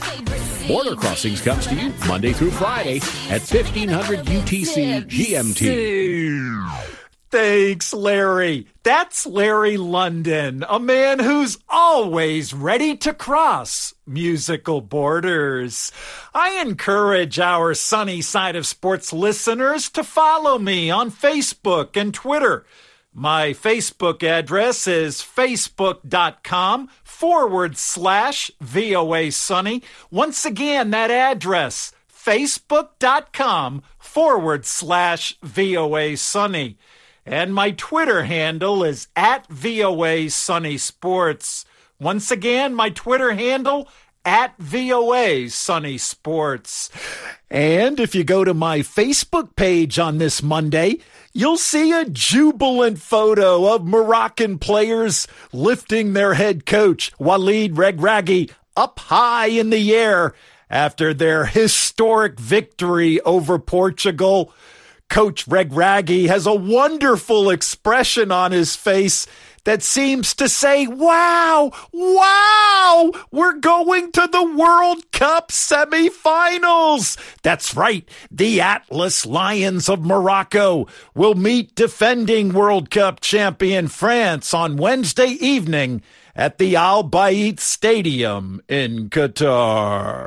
Border 0.67 0.95
Crossings 0.95 1.39
comes 1.39 1.67
to 1.67 1.75
you 1.75 1.93
Monday 2.07 2.33
through 2.33 2.49
Friday 2.49 2.95
at 3.29 3.41
1500 3.41 4.25
UTC 4.25 5.05
GMT. 5.07 7.02
Thanks, 7.33 7.95
Larry. 7.95 8.67
That's 8.83 9.25
Larry 9.25 9.75
London, 9.75 10.63
a 10.69 10.79
man 10.79 11.17
who's 11.17 11.57
always 11.67 12.53
ready 12.53 12.95
to 12.97 13.11
cross 13.11 13.95
musical 14.05 14.81
borders. 14.81 15.91
I 16.35 16.61
encourage 16.61 17.39
our 17.39 17.73
sunny 17.73 18.21
side 18.21 18.55
of 18.55 18.67
sports 18.67 19.11
listeners 19.11 19.89
to 19.93 20.03
follow 20.03 20.59
me 20.59 20.91
on 20.91 21.09
Facebook 21.09 21.99
and 21.99 22.13
Twitter. 22.13 22.67
My 23.11 23.47
Facebook 23.49 24.21
address 24.21 24.85
is 24.85 25.15
facebook.com 25.17 26.87
forward 27.03 27.77
slash 27.77 28.51
VOA 28.61 29.31
Sunny. 29.31 29.81
Once 30.11 30.45
again, 30.45 30.91
that 30.91 31.09
address, 31.09 31.93
facebook.com 32.15 33.81
forward 33.97 34.67
slash 34.67 35.35
VOA 35.41 36.15
Sunny. 36.15 36.77
And 37.25 37.53
my 37.53 37.71
Twitter 37.71 38.23
handle 38.23 38.83
is 38.83 39.07
at 39.15 39.47
VOA 39.47 40.29
Sunny 40.29 40.77
Sports. 40.77 41.65
Once 41.99 42.31
again, 42.31 42.75
my 42.75 42.89
Twitter 42.89 43.33
handle 43.33 43.87
at 44.25 44.57
VOA 44.57 45.49
Sunny 45.49 45.97
Sports. 45.97 46.89
And 47.49 47.99
if 47.99 48.13
you 48.13 48.23
go 48.23 48.43
to 48.43 48.53
my 48.53 48.79
Facebook 48.79 49.55
page 49.55 49.99
on 49.99 50.17
this 50.17 50.43
Monday, 50.43 50.99
you'll 51.33 51.57
see 51.57 51.91
a 51.91 52.09
jubilant 52.09 52.99
photo 52.99 53.73
of 53.73 53.85
Moroccan 53.85 54.59
players 54.59 55.27
lifting 55.51 56.13
their 56.13 56.33
head 56.33 56.65
coach, 56.65 57.11
Walid 57.19 57.75
Regragui, 57.75 58.51
up 58.75 58.99
high 58.99 59.47
in 59.47 59.69
the 59.69 59.95
air 59.95 60.33
after 60.69 61.13
their 61.13 61.45
historic 61.45 62.39
victory 62.39 63.21
over 63.21 63.59
Portugal. 63.59 64.51
Coach 65.13 65.45
Regragui 65.45 66.25
has 66.25 66.47
a 66.47 66.55
wonderful 66.55 67.51
expression 67.51 68.31
on 68.31 68.51
his 68.51 68.75
face 68.75 69.27
that 69.63 69.83
seems 69.83 70.33
to 70.33 70.49
say, 70.49 70.87
wow, 70.87 71.71
wow, 71.91 73.11
we're 73.29 73.59
going 73.59 74.11
to 74.13 74.25
the 74.25 74.43
World 74.43 75.11
Cup 75.11 75.49
semifinals. 75.49 77.15
That's 77.43 77.75
right. 77.75 78.09
The 78.31 78.59
Atlas 78.59 79.23
Lions 79.23 79.87
of 79.87 80.03
Morocco 80.03 80.87
will 81.13 81.35
meet 81.35 81.75
defending 81.75 82.51
World 82.51 82.89
Cup 82.89 83.21
champion 83.21 83.89
France 83.89 84.51
on 84.51 84.77
Wednesday 84.77 85.37
evening 85.39 86.01
at 86.35 86.57
the 86.57 86.75
Al 86.75 87.07
Bayt 87.07 87.59
Stadium 87.59 88.63
in 88.67 89.11
Qatar. 89.11 90.25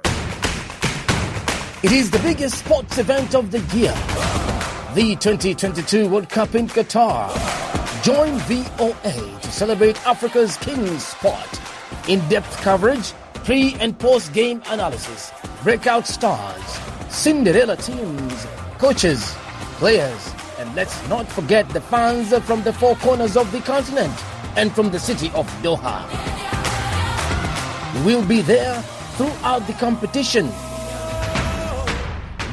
It 1.82 1.90
is 1.90 2.12
the 2.12 2.20
biggest 2.20 2.58
sports 2.60 2.98
event 2.98 3.34
of 3.34 3.50
the 3.50 3.58
year 3.76 4.55
the 4.96 5.14
2022 5.16 6.08
World 6.08 6.30
Cup 6.30 6.54
in 6.54 6.66
Qatar. 6.66 7.28
Join 8.02 8.32
VOA 8.48 9.40
to 9.42 9.52
celebrate 9.52 9.94
Africa's 10.06 10.56
King 10.56 10.98
sport. 10.98 11.60
In 12.08 12.26
depth 12.30 12.56
coverage, 12.62 13.12
pre 13.44 13.74
and 13.74 13.98
post 13.98 14.32
game 14.32 14.62
analysis, 14.70 15.32
breakout 15.62 16.06
stars, 16.06 16.64
Cinderella 17.10 17.76
teams, 17.76 18.46
coaches, 18.78 19.34
players, 19.76 20.32
and 20.58 20.74
let's 20.74 21.06
not 21.10 21.28
forget 21.28 21.68
the 21.68 21.82
fans 21.82 22.32
from 22.46 22.62
the 22.62 22.72
four 22.72 22.96
corners 22.96 23.36
of 23.36 23.52
the 23.52 23.60
continent 23.60 24.18
and 24.56 24.72
from 24.72 24.90
the 24.90 24.98
city 24.98 25.30
of 25.34 25.46
Doha. 25.62 26.06
We'll 28.02 28.24
be 28.24 28.40
there 28.40 28.80
throughout 29.18 29.66
the 29.66 29.74
competition. 29.74 30.50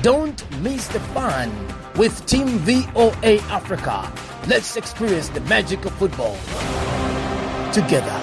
Don't 0.02 0.44
miss 0.60 0.90
the 0.90 1.00
fun 1.16 1.50
with 1.96 2.26
Team 2.26 2.48
VOA 2.60 3.40
Africa. 3.50 4.12
Let's 4.48 4.76
experience 4.76 5.30
the 5.30 5.42
magic 5.42 5.86
of 5.86 5.94
football 5.94 6.36
together. 7.72 8.20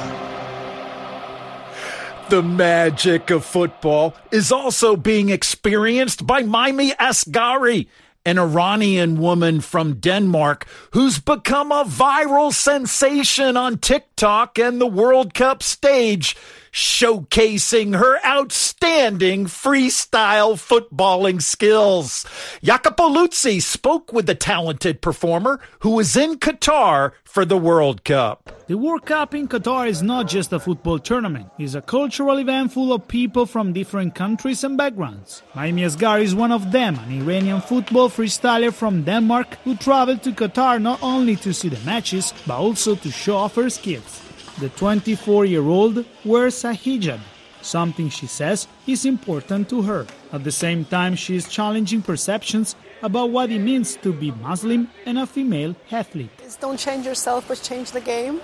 The 2.30 2.42
magic 2.42 3.30
of 3.30 3.44
football 3.44 4.14
is 4.30 4.52
also 4.52 4.96
being 4.96 5.30
experienced 5.30 6.26
by 6.26 6.42
Mimi 6.42 6.90
Asghari, 6.92 7.88
an 8.24 8.38
Iranian 8.38 9.18
woman 9.18 9.60
from 9.60 9.94
Denmark 9.94 10.66
who's 10.92 11.18
become 11.18 11.72
a 11.72 11.84
viral 11.84 12.52
sensation 12.52 13.56
on 13.56 13.78
TikTok 13.78 14.58
and 14.58 14.80
the 14.80 14.86
World 14.86 15.34
Cup 15.34 15.62
stage 15.62 16.36
showcasing 16.72 17.98
her 17.98 18.18
outstanding 18.24 19.46
freestyle 19.46 20.54
footballing 20.54 21.42
skills. 21.42 22.26
Jacopo 22.62 23.08
Luzzi 23.08 23.60
spoke 23.60 24.12
with 24.12 24.26
the 24.26 24.34
talented 24.34 25.00
performer 25.00 25.60
who 25.80 25.90
was 25.90 26.16
in 26.16 26.38
Qatar 26.38 27.12
for 27.24 27.44
the 27.44 27.56
World 27.56 28.04
Cup. 28.04 28.52
The 28.66 28.76
World 28.78 29.04
Cup 29.06 29.34
in 29.34 29.48
Qatar 29.48 29.88
is 29.88 30.02
not 30.02 30.28
just 30.28 30.52
a 30.52 30.60
football 30.60 30.98
tournament. 30.98 31.48
It's 31.58 31.74
a 31.74 31.82
cultural 31.82 32.38
event 32.38 32.72
full 32.72 32.92
of 32.92 33.08
people 33.08 33.46
from 33.46 33.72
different 33.72 34.14
countries 34.14 34.62
and 34.62 34.76
backgrounds. 34.76 35.42
Mimi 35.56 35.82
Asghari 35.82 36.22
is 36.22 36.34
one 36.34 36.52
of 36.52 36.70
them, 36.70 36.98
an 36.98 37.22
Iranian 37.22 37.60
football 37.60 38.08
freestyler 38.08 38.72
from 38.72 39.02
Denmark 39.02 39.58
who 39.64 39.74
traveled 39.76 40.22
to 40.22 40.32
Qatar 40.32 40.80
not 40.80 41.02
only 41.02 41.36
to 41.36 41.52
see 41.52 41.68
the 41.68 41.84
matches, 41.84 42.32
but 42.46 42.58
also 42.58 42.94
to 42.94 43.10
show 43.10 43.36
off 43.36 43.56
her 43.56 43.70
skills. 43.70 44.29
The 44.61 44.69
24 44.69 45.47
year 45.47 45.62
old 45.62 46.05
wears 46.23 46.64
a 46.64 46.73
hijab, 46.73 47.21
something 47.62 48.11
she 48.11 48.26
says 48.26 48.69
is 48.87 49.07
important 49.07 49.71
to 49.71 49.81
her. 49.81 50.07
At 50.35 50.45
the 50.45 50.52
same 50.52 50.85
time, 50.85 51.17
she 51.17 51.35
is 51.35 51.49
challenging 51.49 52.02
perceptions 52.02 52.76
about 53.00 53.31
what 53.31 53.50
it 53.50 53.61
means 53.61 53.97
to 53.97 54.12
be 54.12 54.33
Muslim 54.33 54.90
and 55.07 55.19
a 55.19 55.26
female 55.26 55.75
athlete. 55.90 56.29
Don't 56.61 56.79
change 56.79 57.07
yourself, 57.07 57.49
but 57.49 57.62
change 57.62 57.93
the 57.93 58.02
game. 58.02 58.43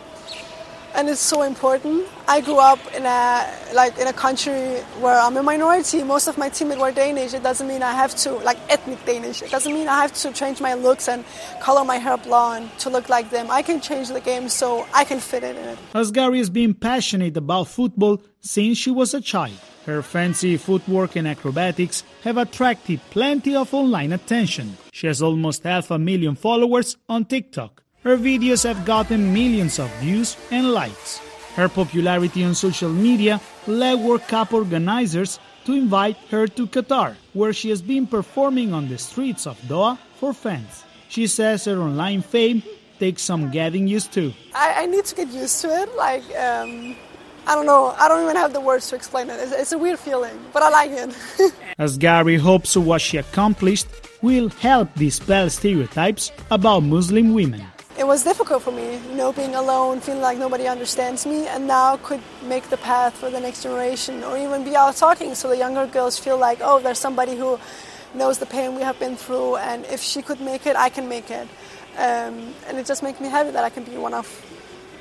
And 0.96 1.10
it's 1.10 1.20
so 1.20 1.42
important. 1.42 2.06
I 2.26 2.40
grew 2.40 2.58
up 2.58 2.78
in 2.94 3.04
a 3.04 3.46
like 3.74 3.98
in 3.98 4.06
a 4.06 4.14
country 4.14 4.80
where 5.02 5.18
I'm 5.20 5.36
a 5.36 5.42
minority. 5.42 6.02
Most 6.02 6.26
of 6.26 6.38
my 6.38 6.48
teammates 6.48 6.80
were 6.80 6.90
Danish. 6.90 7.34
It 7.34 7.42
doesn't 7.42 7.68
mean 7.68 7.82
I 7.82 7.92
have 7.92 8.14
to 8.24 8.32
like 8.32 8.56
ethnic 8.70 9.04
Danish. 9.04 9.42
It 9.42 9.50
doesn't 9.50 9.74
mean 9.74 9.88
I 9.88 10.00
have 10.00 10.14
to 10.14 10.32
change 10.32 10.58
my 10.62 10.72
looks 10.72 11.06
and 11.06 11.22
color 11.60 11.84
my 11.84 11.96
hair 11.96 12.16
blonde 12.16 12.70
to 12.78 12.88
look 12.88 13.10
like 13.10 13.28
them. 13.28 13.50
I 13.50 13.60
can 13.60 13.82
change 13.82 14.08
the 14.08 14.22
game 14.22 14.48
so 14.48 14.86
I 14.94 15.04
can 15.04 15.20
fit 15.20 15.44
in 15.44 15.56
it. 15.56 15.78
Asghari 15.92 16.38
has 16.38 16.48
been 16.48 16.72
passionate 16.72 17.36
about 17.36 17.68
football 17.68 18.22
since 18.40 18.78
she 18.78 18.90
was 18.90 19.12
a 19.12 19.20
child. 19.20 19.60
Her 19.84 20.00
fancy 20.02 20.56
footwork 20.56 21.14
and 21.14 21.28
acrobatics 21.28 22.04
have 22.24 22.38
attracted 22.38 23.00
plenty 23.10 23.54
of 23.54 23.72
online 23.74 24.12
attention. 24.12 24.78
She 24.92 25.06
has 25.06 25.20
almost 25.20 25.62
half 25.62 25.90
a 25.90 25.98
million 25.98 26.36
followers 26.36 26.96
on 27.08 27.26
TikTok. 27.26 27.82
Her 28.06 28.16
videos 28.16 28.62
have 28.62 28.84
gotten 28.84 29.34
millions 29.34 29.80
of 29.80 29.90
views 29.98 30.36
and 30.52 30.70
likes. 30.70 31.18
Her 31.56 31.68
popularity 31.68 32.44
on 32.44 32.54
social 32.54 32.88
media 32.88 33.40
led 33.66 33.98
World 33.98 34.22
Cup 34.28 34.54
organizers 34.54 35.40
to 35.64 35.72
invite 35.72 36.16
her 36.30 36.46
to 36.46 36.68
Qatar, 36.68 37.16
where 37.32 37.52
she 37.52 37.68
has 37.70 37.82
been 37.82 38.06
performing 38.06 38.72
on 38.72 38.86
the 38.86 38.96
streets 38.96 39.44
of 39.44 39.58
Doha 39.62 39.98
for 40.20 40.32
fans. 40.32 40.84
She 41.08 41.26
says 41.26 41.64
her 41.64 41.80
online 41.82 42.22
fame 42.22 42.62
takes 43.00 43.22
some 43.22 43.50
getting 43.50 43.88
used 43.88 44.12
to. 44.12 44.32
I, 44.54 44.84
I 44.84 44.86
need 44.86 45.04
to 45.06 45.14
get 45.16 45.26
used 45.30 45.60
to 45.62 45.68
it. 45.74 45.96
Like, 45.96 46.22
um, 46.38 46.94
I 47.48 47.56
don't 47.56 47.66
know. 47.66 47.92
I 47.98 48.06
don't 48.06 48.22
even 48.22 48.36
have 48.36 48.52
the 48.52 48.60
words 48.60 48.88
to 48.90 48.94
explain 48.94 49.30
it. 49.30 49.40
It's, 49.40 49.50
it's 49.50 49.72
a 49.72 49.78
weird 49.78 49.98
feeling, 49.98 50.38
but 50.52 50.62
I 50.62 50.68
like 50.68 50.92
it. 50.92 51.10
Asghari 51.80 52.38
hopes 52.38 52.76
what 52.76 53.00
she 53.00 53.16
accomplished 53.16 53.88
will 54.22 54.48
help 54.48 54.94
dispel 54.94 55.50
stereotypes 55.50 56.30
about 56.52 56.84
Muslim 56.84 57.34
women. 57.34 57.66
It 58.06 58.08
was 58.08 58.22
difficult 58.22 58.62
for 58.62 58.70
me, 58.70 58.98
you 58.98 59.16
know, 59.16 59.32
being 59.32 59.56
alone, 59.56 59.98
feeling 59.98 60.22
like 60.22 60.38
nobody 60.38 60.68
understands 60.68 61.26
me, 61.26 61.48
and 61.48 61.66
now 61.66 61.96
could 61.96 62.20
make 62.44 62.70
the 62.70 62.76
path 62.76 63.16
for 63.18 63.30
the 63.30 63.40
next 63.40 63.64
generation, 63.64 64.22
or 64.22 64.38
even 64.38 64.62
be 64.62 64.76
out 64.76 64.94
talking 64.94 65.34
so 65.34 65.48
the 65.48 65.56
younger 65.56 65.88
girls 65.88 66.16
feel 66.16 66.38
like, 66.38 66.60
oh, 66.62 66.78
there's 66.78 67.00
somebody 67.00 67.34
who 67.34 67.58
knows 68.14 68.38
the 68.38 68.46
pain 68.46 68.76
we 68.76 68.82
have 68.82 68.96
been 69.00 69.16
through, 69.16 69.56
and 69.56 69.84
if 69.86 70.00
she 70.00 70.22
could 70.22 70.40
make 70.40 70.68
it, 70.68 70.76
I 70.76 70.88
can 70.88 71.08
make 71.08 71.32
it. 71.32 71.48
Um, 71.96 72.54
and 72.68 72.78
it 72.78 72.86
just 72.86 73.02
makes 73.02 73.20
me 73.20 73.28
happy 73.28 73.50
that 73.50 73.64
I 73.64 73.70
can 73.70 73.82
be 73.82 73.96
one 73.96 74.14
of 74.14 74.26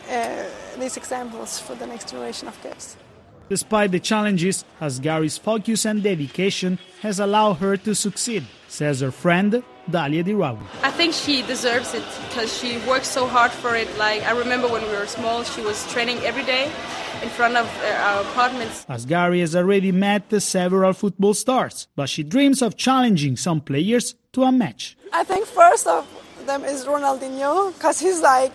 uh, 0.10 0.46
these 0.80 0.98
examples 0.98 1.60
for 1.60 1.76
the 1.76 1.86
next 1.86 2.10
generation 2.10 2.48
of 2.48 2.60
kids. 2.64 2.98
Despite 3.50 3.92
the 3.92 4.00
challenges, 4.00 4.66
Asghari's 4.82 5.38
focus 5.38 5.86
and 5.86 6.02
dedication 6.02 6.80
has 7.02 7.20
allowed 7.20 7.58
her 7.66 7.78
to 7.78 7.94
succeed, 7.94 8.46
says 8.68 9.02
her 9.02 9.12
friend 9.12 9.64
Dalia 9.90 10.24
Dirawi. 10.24 10.60
I 10.84 10.92
think 10.92 11.14
she 11.14 11.42
deserves 11.44 11.94
it 11.94 12.04
because 12.28 12.56
she 12.58 12.78
works 12.88 13.08
so 13.08 13.28
hard 13.28 13.52
for 13.52 13.76
it. 13.76 13.88
Like 13.98 14.24
I 14.24 14.32
remember 14.32 14.68
when 14.68 14.82
we 14.84 14.90
were 14.90 15.06
small, 15.06 15.44
she 15.44 15.62
was 15.62 15.86
training 15.92 16.18
every 16.20 16.44
day 16.44 16.66
in 17.22 17.30
front 17.30 17.56
of 17.56 17.68
uh, 17.84 17.88
our 18.08 18.22
apartments. 18.22 18.86
Asghari 18.90 19.40
has 19.42 19.56
already 19.56 19.92
met 19.92 20.24
several 20.42 20.94
football 20.94 21.34
stars, 21.34 21.88
but 21.96 22.10
she 22.10 22.24
dreams 22.24 22.62
of 22.62 22.76
challenging 22.78 23.38
some 23.38 23.62
players 23.62 24.16
to 24.34 24.44
a 24.44 24.52
match. 24.52 24.98
I 25.14 25.24
think 25.24 25.46
first 25.46 25.88
of 25.88 26.08
them 26.46 26.64
is 26.64 26.86
Ronaldinho 26.86 27.74
because 27.74 28.00
he's 28.00 28.22
like 28.22 28.52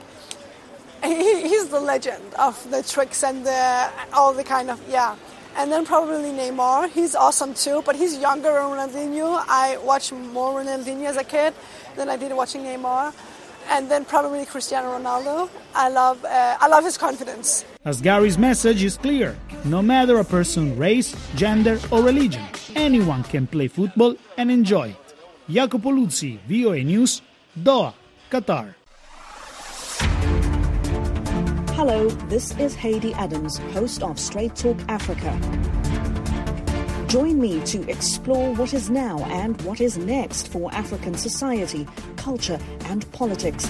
he, 1.02 1.42
he's 1.48 1.68
the 1.68 1.80
legend 1.80 2.22
of 2.38 2.54
the 2.70 2.82
tricks 2.82 3.24
and 3.24 3.46
the 3.46 3.90
all 4.12 4.32
the 4.32 4.44
kind 4.44 4.70
of 4.70 4.80
yeah 4.88 5.16
and 5.56 5.70
then 5.70 5.84
probably 5.84 6.30
Neymar. 6.30 6.90
He's 6.90 7.14
awesome 7.14 7.54
too, 7.54 7.82
but 7.84 7.96
he's 7.96 8.18
younger 8.18 8.52
than 8.52 8.62
Ronaldinho. 8.62 9.42
I 9.48 9.78
watched 9.78 10.12
more 10.12 10.60
Ronaldinho 10.60 11.06
as 11.06 11.16
a 11.16 11.24
kid 11.24 11.54
than 11.96 12.08
I 12.08 12.16
did 12.16 12.32
watching 12.32 12.62
Neymar. 12.62 13.12
And 13.68 13.88
then 13.90 14.04
probably 14.04 14.44
Cristiano 14.46 14.98
Ronaldo. 14.98 15.48
I 15.74 15.88
love, 15.88 16.24
uh, 16.24 16.56
I 16.60 16.66
love 16.66 16.82
his 16.84 16.98
confidence. 16.98 17.64
Asghari's 17.86 18.36
message 18.36 18.82
is 18.82 18.96
clear. 18.96 19.36
No 19.64 19.80
matter 19.80 20.18
a 20.18 20.24
person's 20.24 20.76
race, 20.76 21.14
gender, 21.36 21.78
or 21.90 22.02
religion, 22.02 22.42
anyone 22.74 23.22
can 23.22 23.46
play 23.46 23.68
football 23.68 24.16
and 24.36 24.50
enjoy 24.50 24.88
it. 24.88 25.14
Jacopo 25.48 25.90
Luzzi, 25.90 26.38
VOA 26.48 26.82
News, 26.82 27.22
Doha, 27.56 27.94
Qatar. 28.30 28.74
Hello, 31.82 32.10
this 32.28 32.54
is 32.58 32.76
Heidi 32.76 33.14
Adams, 33.14 33.56
host 33.72 34.02
of 34.02 34.18
Straight 34.18 34.54
Talk 34.54 34.76
Africa. 34.90 35.32
Join 37.08 37.40
me 37.40 37.64
to 37.64 37.88
explore 37.88 38.54
what 38.54 38.74
is 38.74 38.90
now 38.90 39.20
and 39.30 39.58
what 39.62 39.80
is 39.80 39.96
next 39.96 40.48
for 40.48 40.70
African 40.74 41.14
society, 41.14 41.88
culture, 42.16 42.58
and 42.84 43.10
politics. 43.12 43.66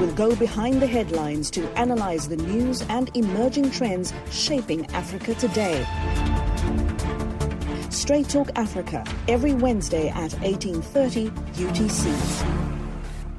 We'll 0.00 0.14
go 0.14 0.34
behind 0.34 0.80
the 0.80 0.86
headlines 0.86 1.50
to 1.50 1.68
analyze 1.78 2.28
the 2.28 2.38
news 2.38 2.80
and 2.88 3.14
emerging 3.14 3.72
trends 3.72 4.14
shaping 4.30 4.86
Africa 4.94 5.34
today. 5.34 5.84
Straight 7.90 8.30
Talk 8.30 8.48
Africa 8.56 9.04
every 9.28 9.52
Wednesday 9.52 10.08
at 10.08 10.30
18:30 10.42 11.28
UTC. 11.56 12.69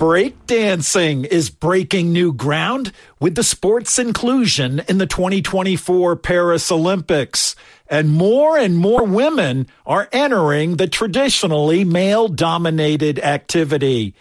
Breakdancing 0.01 1.27
is 1.27 1.51
breaking 1.51 2.11
new 2.11 2.33
ground 2.33 2.91
with 3.19 3.35
the 3.35 3.43
sport's 3.43 3.99
inclusion 3.99 4.81
in 4.87 4.97
the 4.97 5.05
2024 5.05 6.15
Paris 6.15 6.71
Olympics. 6.71 7.55
And 7.87 8.09
more 8.09 8.57
and 8.57 8.75
more 8.75 9.05
women 9.05 9.67
are 9.85 10.09
entering 10.11 10.77
the 10.77 10.87
traditionally 10.87 11.83
male 11.83 12.27
dominated 12.29 13.19
activity. 13.19 14.15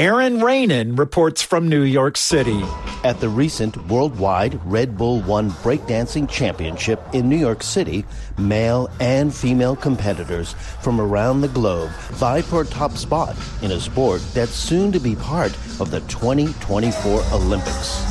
Aaron 0.00 0.40
Rainin 0.40 0.96
reports 0.96 1.42
from 1.42 1.68
New 1.68 1.82
York 1.82 2.16
City. 2.16 2.64
At 3.04 3.20
the 3.20 3.28
recent 3.28 3.76
worldwide 3.86 4.58
Red 4.64 4.96
Bull 4.96 5.20
One 5.20 5.50
Breakdancing 5.50 6.26
Championship 6.26 7.02
in 7.12 7.28
New 7.28 7.36
York 7.36 7.62
City, 7.62 8.06
male 8.38 8.88
and 8.98 9.34
female 9.34 9.76
competitors 9.76 10.54
from 10.80 11.02
around 11.02 11.42
the 11.42 11.48
globe 11.48 11.90
vie 12.12 12.40
for 12.40 12.64
top 12.64 12.92
spot 12.92 13.36
in 13.60 13.72
a 13.72 13.78
sport 13.78 14.22
that's 14.32 14.52
soon 14.54 14.90
to 14.90 14.98
be 14.98 15.16
part 15.16 15.52
of 15.80 15.90
the 15.90 16.00
2024 16.08 17.22
Olympics. 17.34 18.02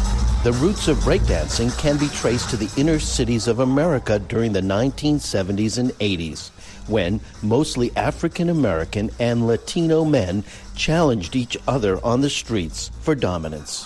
The 0.44 0.54
roots 0.54 0.88
of 0.88 0.98
breakdancing 0.98 1.76
can 1.80 1.98
be 1.98 2.08
traced 2.10 2.52
to 2.52 2.58
the 2.58 2.70
inner 2.80 3.00
cities 3.00 3.48
of 3.48 3.62
America 3.62 4.20
during 4.20 4.54
the 4.54 4.62
1970s 4.62 5.80
and 5.80 5.90
80s 5.94 6.52
when 6.90 7.20
mostly 7.42 7.96
African 7.96 8.50
American 8.50 9.10
and 9.20 9.48
Latino 9.48 10.04
men 10.04 10.44
challenged 10.80 11.36
each 11.36 11.58
other 11.68 12.04
on 12.04 12.22
the 12.22 12.30
streets 12.30 12.90
for 13.02 13.14
dominance. 13.14 13.86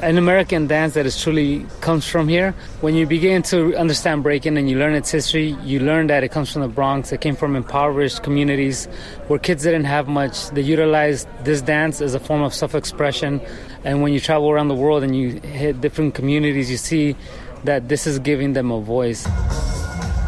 An 0.00 0.16
American 0.16 0.68
dance 0.68 0.94
that 0.94 1.06
is 1.06 1.20
truly 1.20 1.66
comes 1.80 2.06
from 2.06 2.28
here. 2.28 2.54
When 2.80 2.94
you 2.94 3.04
begin 3.04 3.42
to 3.50 3.74
understand 3.76 4.22
breaking 4.22 4.56
and 4.56 4.70
you 4.70 4.78
learn 4.78 4.94
its 4.94 5.10
history, 5.10 5.56
you 5.64 5.80
learn 5.80 6.06
that 6.06 6.22
it 6.22 6.30
comes 6.30 6.52
from 6.52 6.62
the 6.62 6.68
Bronx. 6.68 7.10
It 7.10 7.20
came 7.20 7.34
from 7.34 7.56
impoverished 7.56 8.22
communities 8.22 8.86
where 9.26 9.40
kids 9.40 9.64
didn't 9.64 9.86
have 9.86 10.06
much. 10.06 10.50
They 10.50 10.62
utilized 10.62 11.26
this 11.42 11.60
dance 11.60 12.00
as 12.00 12.14
a 12.14 12.20
form 12.20 12.42
of 12.42 12.54
self-expression. 12.54 13.40
And 13.84 14.00
when 14.00 14.12
you 14.12 14.20
travel 14.20 14.48
around 14.48 14.68
the 14.68 14.76
world 14.76 15.02
and 15.02 15.16
you 15.16 15.40
hit 15.40 15.80
different 15.80 16.14
communities, 16.14 16.70
you 16.70 16.76
see 16.76 17.16
that 17.64 17.88
this 17.88 18.06
is 18.06 18.20
giving 18.20 18.52
them 18.52 18.70
a 18.70 18.80
voice. 18.80 19.26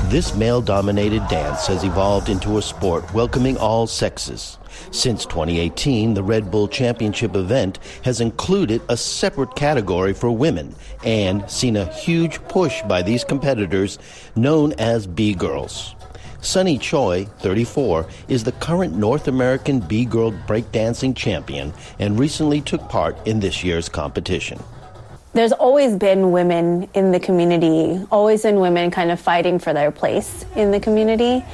This 0.08 0.34
male 0.34 0.60
dominated 0.60 1.28
dance 1.28 1.68
has 1.68 1.84
evolved 1.84 2.28
into 2.28 2.58
a 2.58 2.62
sport 2.62 3.14
welcoming 3.14 3.56
all 3.56 3.86
sexes. 3.86 4.58
Since 4.90 5.24
2018, 5.26 6.14
the 6.14 6.22
Red 6.22 6.50
Bull 6.50 6.66
Championship 6.66 7.36
event 7.36 7.78
has 8.02 8.20
included 8.20 8.82
a 8.88 8.96
separate 8.96 9.54
category 9.54 10.12
for 10.12 10.32
women 10.32 10.74
and 11.04 11.48
seen 11.48 11.76
a 11.76 11.92
huge 11.92 12.42
push 12.48 12.82
by 12.82 13.02
these 13.02 13.22
competitors 13.22 14.00
known 14.34 14.72
as 14.78 15.06
B 15.06 15.32
Girls. 15.32 15.94
Sunny 16.40 16.76
Choi, 16.78 17.26
34, 17.38 18.06
is 18.26 18.42
the 18.42 18.52
current 18.52 18.96
North 18.96 19.28
American 19.28 19.78
B 19.78 20.04
Girl 20.06 20.32
breakdancing 20.32 21.14
champion 21.14 21.72
and 22.00 22.18
recently 22.18 22.60
took 22.60 22.88
part 22.88 23.16
in 23.28 23.38
this 23.38 23.62
year's 23.62 23.88
competition 23.88 24.58
there's 25.32 25.52
always 25.52 25.94
been 25.94 26.32
women 26.32 26.88
in 26.94 27.12
the 27.12 27.20
community, 27.20 28.04
always 28.10 28.42
been 28.42 28.58
women 28.58 28.90
kind 28.90 29.10
of 29.10 29.20
fighting 29.20 29.58
for 29.58 29.72
their 29.72 29.90
place 29.90 30.44
in 30.56 30.70
the 30.70 30.80
community. 30.80 31.44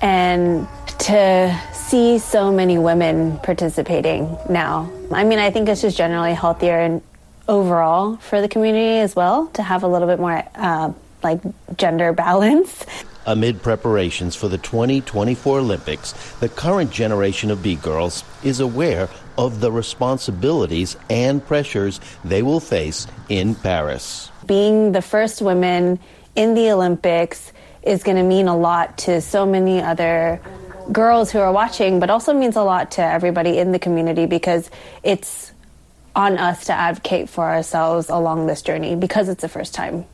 And 0.00 0.66
to 1.00 1.60
see 1.74 2.18
so 2.18 2.50
many 2.50 2.78
women 2.78 3.38
participating 3.38 4.36
now, 4.48 4.90
I 5.10 5.24
mean, 5.24 5.38
I 5.38 5.50
think 5.50 5.68
it's 5.68 5.82
just 5.82 5.98
generally 5.98 6.32
healthier 6.32 6.78
and 6.78 7.02
overall 7.48 8.16
for 8.16 8.40
the 8.40 8.48
community 8.48 8.98
as 9.00 9.14
well 9.14 9.48
to 9.48 9.62
have 9.62 9.82
a 9.82 9.88
little 9.88 10.08
bit 10.08 10.18
more 10.18 10.42
uh, 10.54 10.92
like 11.22 11.40
gender 11.76 12.12
balance. 12.14 12.86
Amid 13.30 13.62
preparations 13.62 14.34
for 14.34 14.48
the 14.48 14.58
2024 14.58 15.60
Olympics, 15.60 16.14
the 16.40 16.48
current 16.48 16.90
generation 16.90 17.52
of 17.52 17.62
B 17.62 17.76
girls 17.76 18.24
is 18.42 18.58
aware 18.58 19.08
of 19.38 19.60
the 19.60 19.70
responsibilities 19.70 20.96
and 21.08 21.46
pressures 21.46 22.00
they 22.24 22.42
will 22.42 22.58
face 22.58 23.06
in 23.28 23.54
Paris. 23.54 24.32
Being 24.46 24.90
the 24.90 25.00
first 25.00 25.40
women 25.40 26.00
in 26.34 26.54
the 26.54 26.72
Olympics 26.72 27.52
is 27.84 28.02
going 28.02 28.16
to 28.16 28.24
mean 28.24 28.48
a 28.48 28.56
lot 28.56 28.98
to 28.98 29.20
so 29.20 29.46
many 29.46 29.80
other 29.80 30.40
girls 30.90 31.30
who 31.30 31.38
are 31.38 31.52
watching, 31.52 32.00
but 32.00 32.10
also 32.10 32.34
means 32.34 32.56
a 32.56 32.64
lot 32.64 32.90
to 32.90 33.04
everybody 33.04 33.58
in 33.58 33.70
the 33.70 33.78
community 33.78 34.26
because 34.26 34.72
it's 35.04 35.52
on 36.16 36.36
us 36.36 36.64
to 36.64 36.72
advocate 36.72 37.28
for 37.28 37.44
ourselves 37.44 38.08
along 38.08 38.48
this 38.48 38.60
journey 38.60 38.96
because 38.96 39.28
it's 39.28 39.42
the 39.42 39.48
first 39.48 39.72
time. 39.72 40.04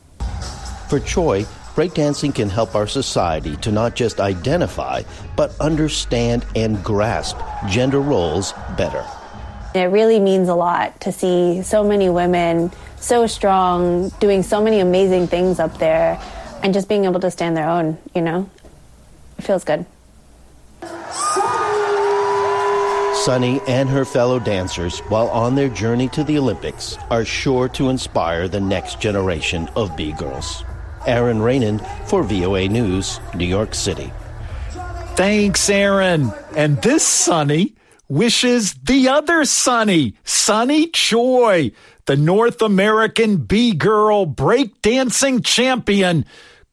For 0.91 1.01
Choi, 1.01 1.47
breakdancing 1.77 2.35
can 2.35 2.49
help 2.49 2.75
our 2.75 2.87
society 2.87 3.55
to 3.57 3.71
not 3.71 3.95
just 3.95 4.19
identify, 4.19 5.03
but 5.37 5.55
understand 5.61 6.45
and 6.57 6.83
grasp 6.83 7.37
gender 7.69 8.01
roles 8.01 8.55
better. 8.79 9.05
It 9.75 9.91
really 9.93 10.19
means 10.19 10.49
a 10.49 10.55
lot 10.55 10.99
to 11.03 11.13
see 11.13 11.63
so 11.63 11.85
many 11.85 12.09
women 12.09 12.73
so 12.99 13.27
strong, 13.27 14.09
doing 14.21 14.43
so 14.43 14.65
many 14.65 14.81
amazing 14.81 15.27
things 15.27 15.61
up 15.61 15.77
there, 15.77 16.19
and 16.63 16.73
just 16.73 16.89
being 16.89 17.05
able 17.05 17.21
to 17.21 17.31
stand 17.31 17.55
their 17.55 17.69
own, 17.69 17.99
you 18.15 18.23
know? 18.23 18.49
It 19.39 19.43
feels 19.43 19.63
good. 19.63 19.85
Sunny 23.23 23.61
and 23.69 23.91
her 23.91 24.07
fellow 24.07 24.39
dancers, 24.39 25.01
while 25.11 25.29
on 25.29 25.55
their 25.55 25.69
journey 25.69 26.09
to 26.09 26.25
the 26.25 26.39
Olympics, 26.39 26.97
are 27.11 27.25
sure 27.25 27.69
to 27.69 27.91
inspire 27.91 28.49
the 28.49 28.61
next 28.61 28.99
generation 28.99 29.69
of 29.77 29.95
B 29.95 30.13
girls. 30.13 30.65
Aaron 31.07 31.39
Rainen 31.39 31.81
for 32.09 32.23
VOA 32.23 32.69
News, 32.69 33.21
New 33.35 33.47
York 33.47 33.75
City. 33.75 34.13
Thanks, 35.15 35.71
Aaron. 35.71 36.33
And 36.55 36.83
this 36.83 37.07
Sunny 37.07 37.75
wishes 38.09 38.75
the 38.75 39.09
other 39.09 39.45
Sunny, 39.45 40.15
Sunny 40.25 40.89
Choi, 40.89 41.73
the 42.07 42.17
North 42.17 42.63
American 42.63 43.39
B 43.39 43.73
girl 43.73 44.27
breakdancing 44.27 45.45
champion. 45.45 46.25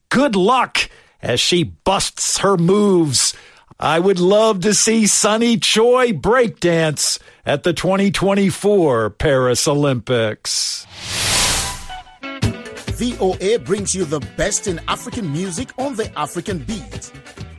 Good 0.09 0.35
luck 0.35 0.89
as 1.21 1.39
she 1.39 1.63
busts 1.63 2.39
her 2.39 2.57
moves. 2.57 3.33
I 3.79 3.99
would 3.99 4.19
love 4.19 4.61
to 4.61 4.73
see 4.73 5.07
Sunny 5.07 5.57
Choi 5.57 6.11
breakdance 6.11 7.19
at 7.45 7.63
the 7.63 7.73
2024 7.73 9.09
Paris 9.11 9.67
Olympics. 9.67 10.85
VOA 13.03 13.59
brings 13.59 13.93
you 13.93 14.05
the 14.05 14.21
best 14.37 14.65
in 14.65 14.79
African 14.87 15.29
music 15.29 15.71
on 15.77 15.93
the 15.93 16.09
African 16.17 16.59
beat. 16.59 17.11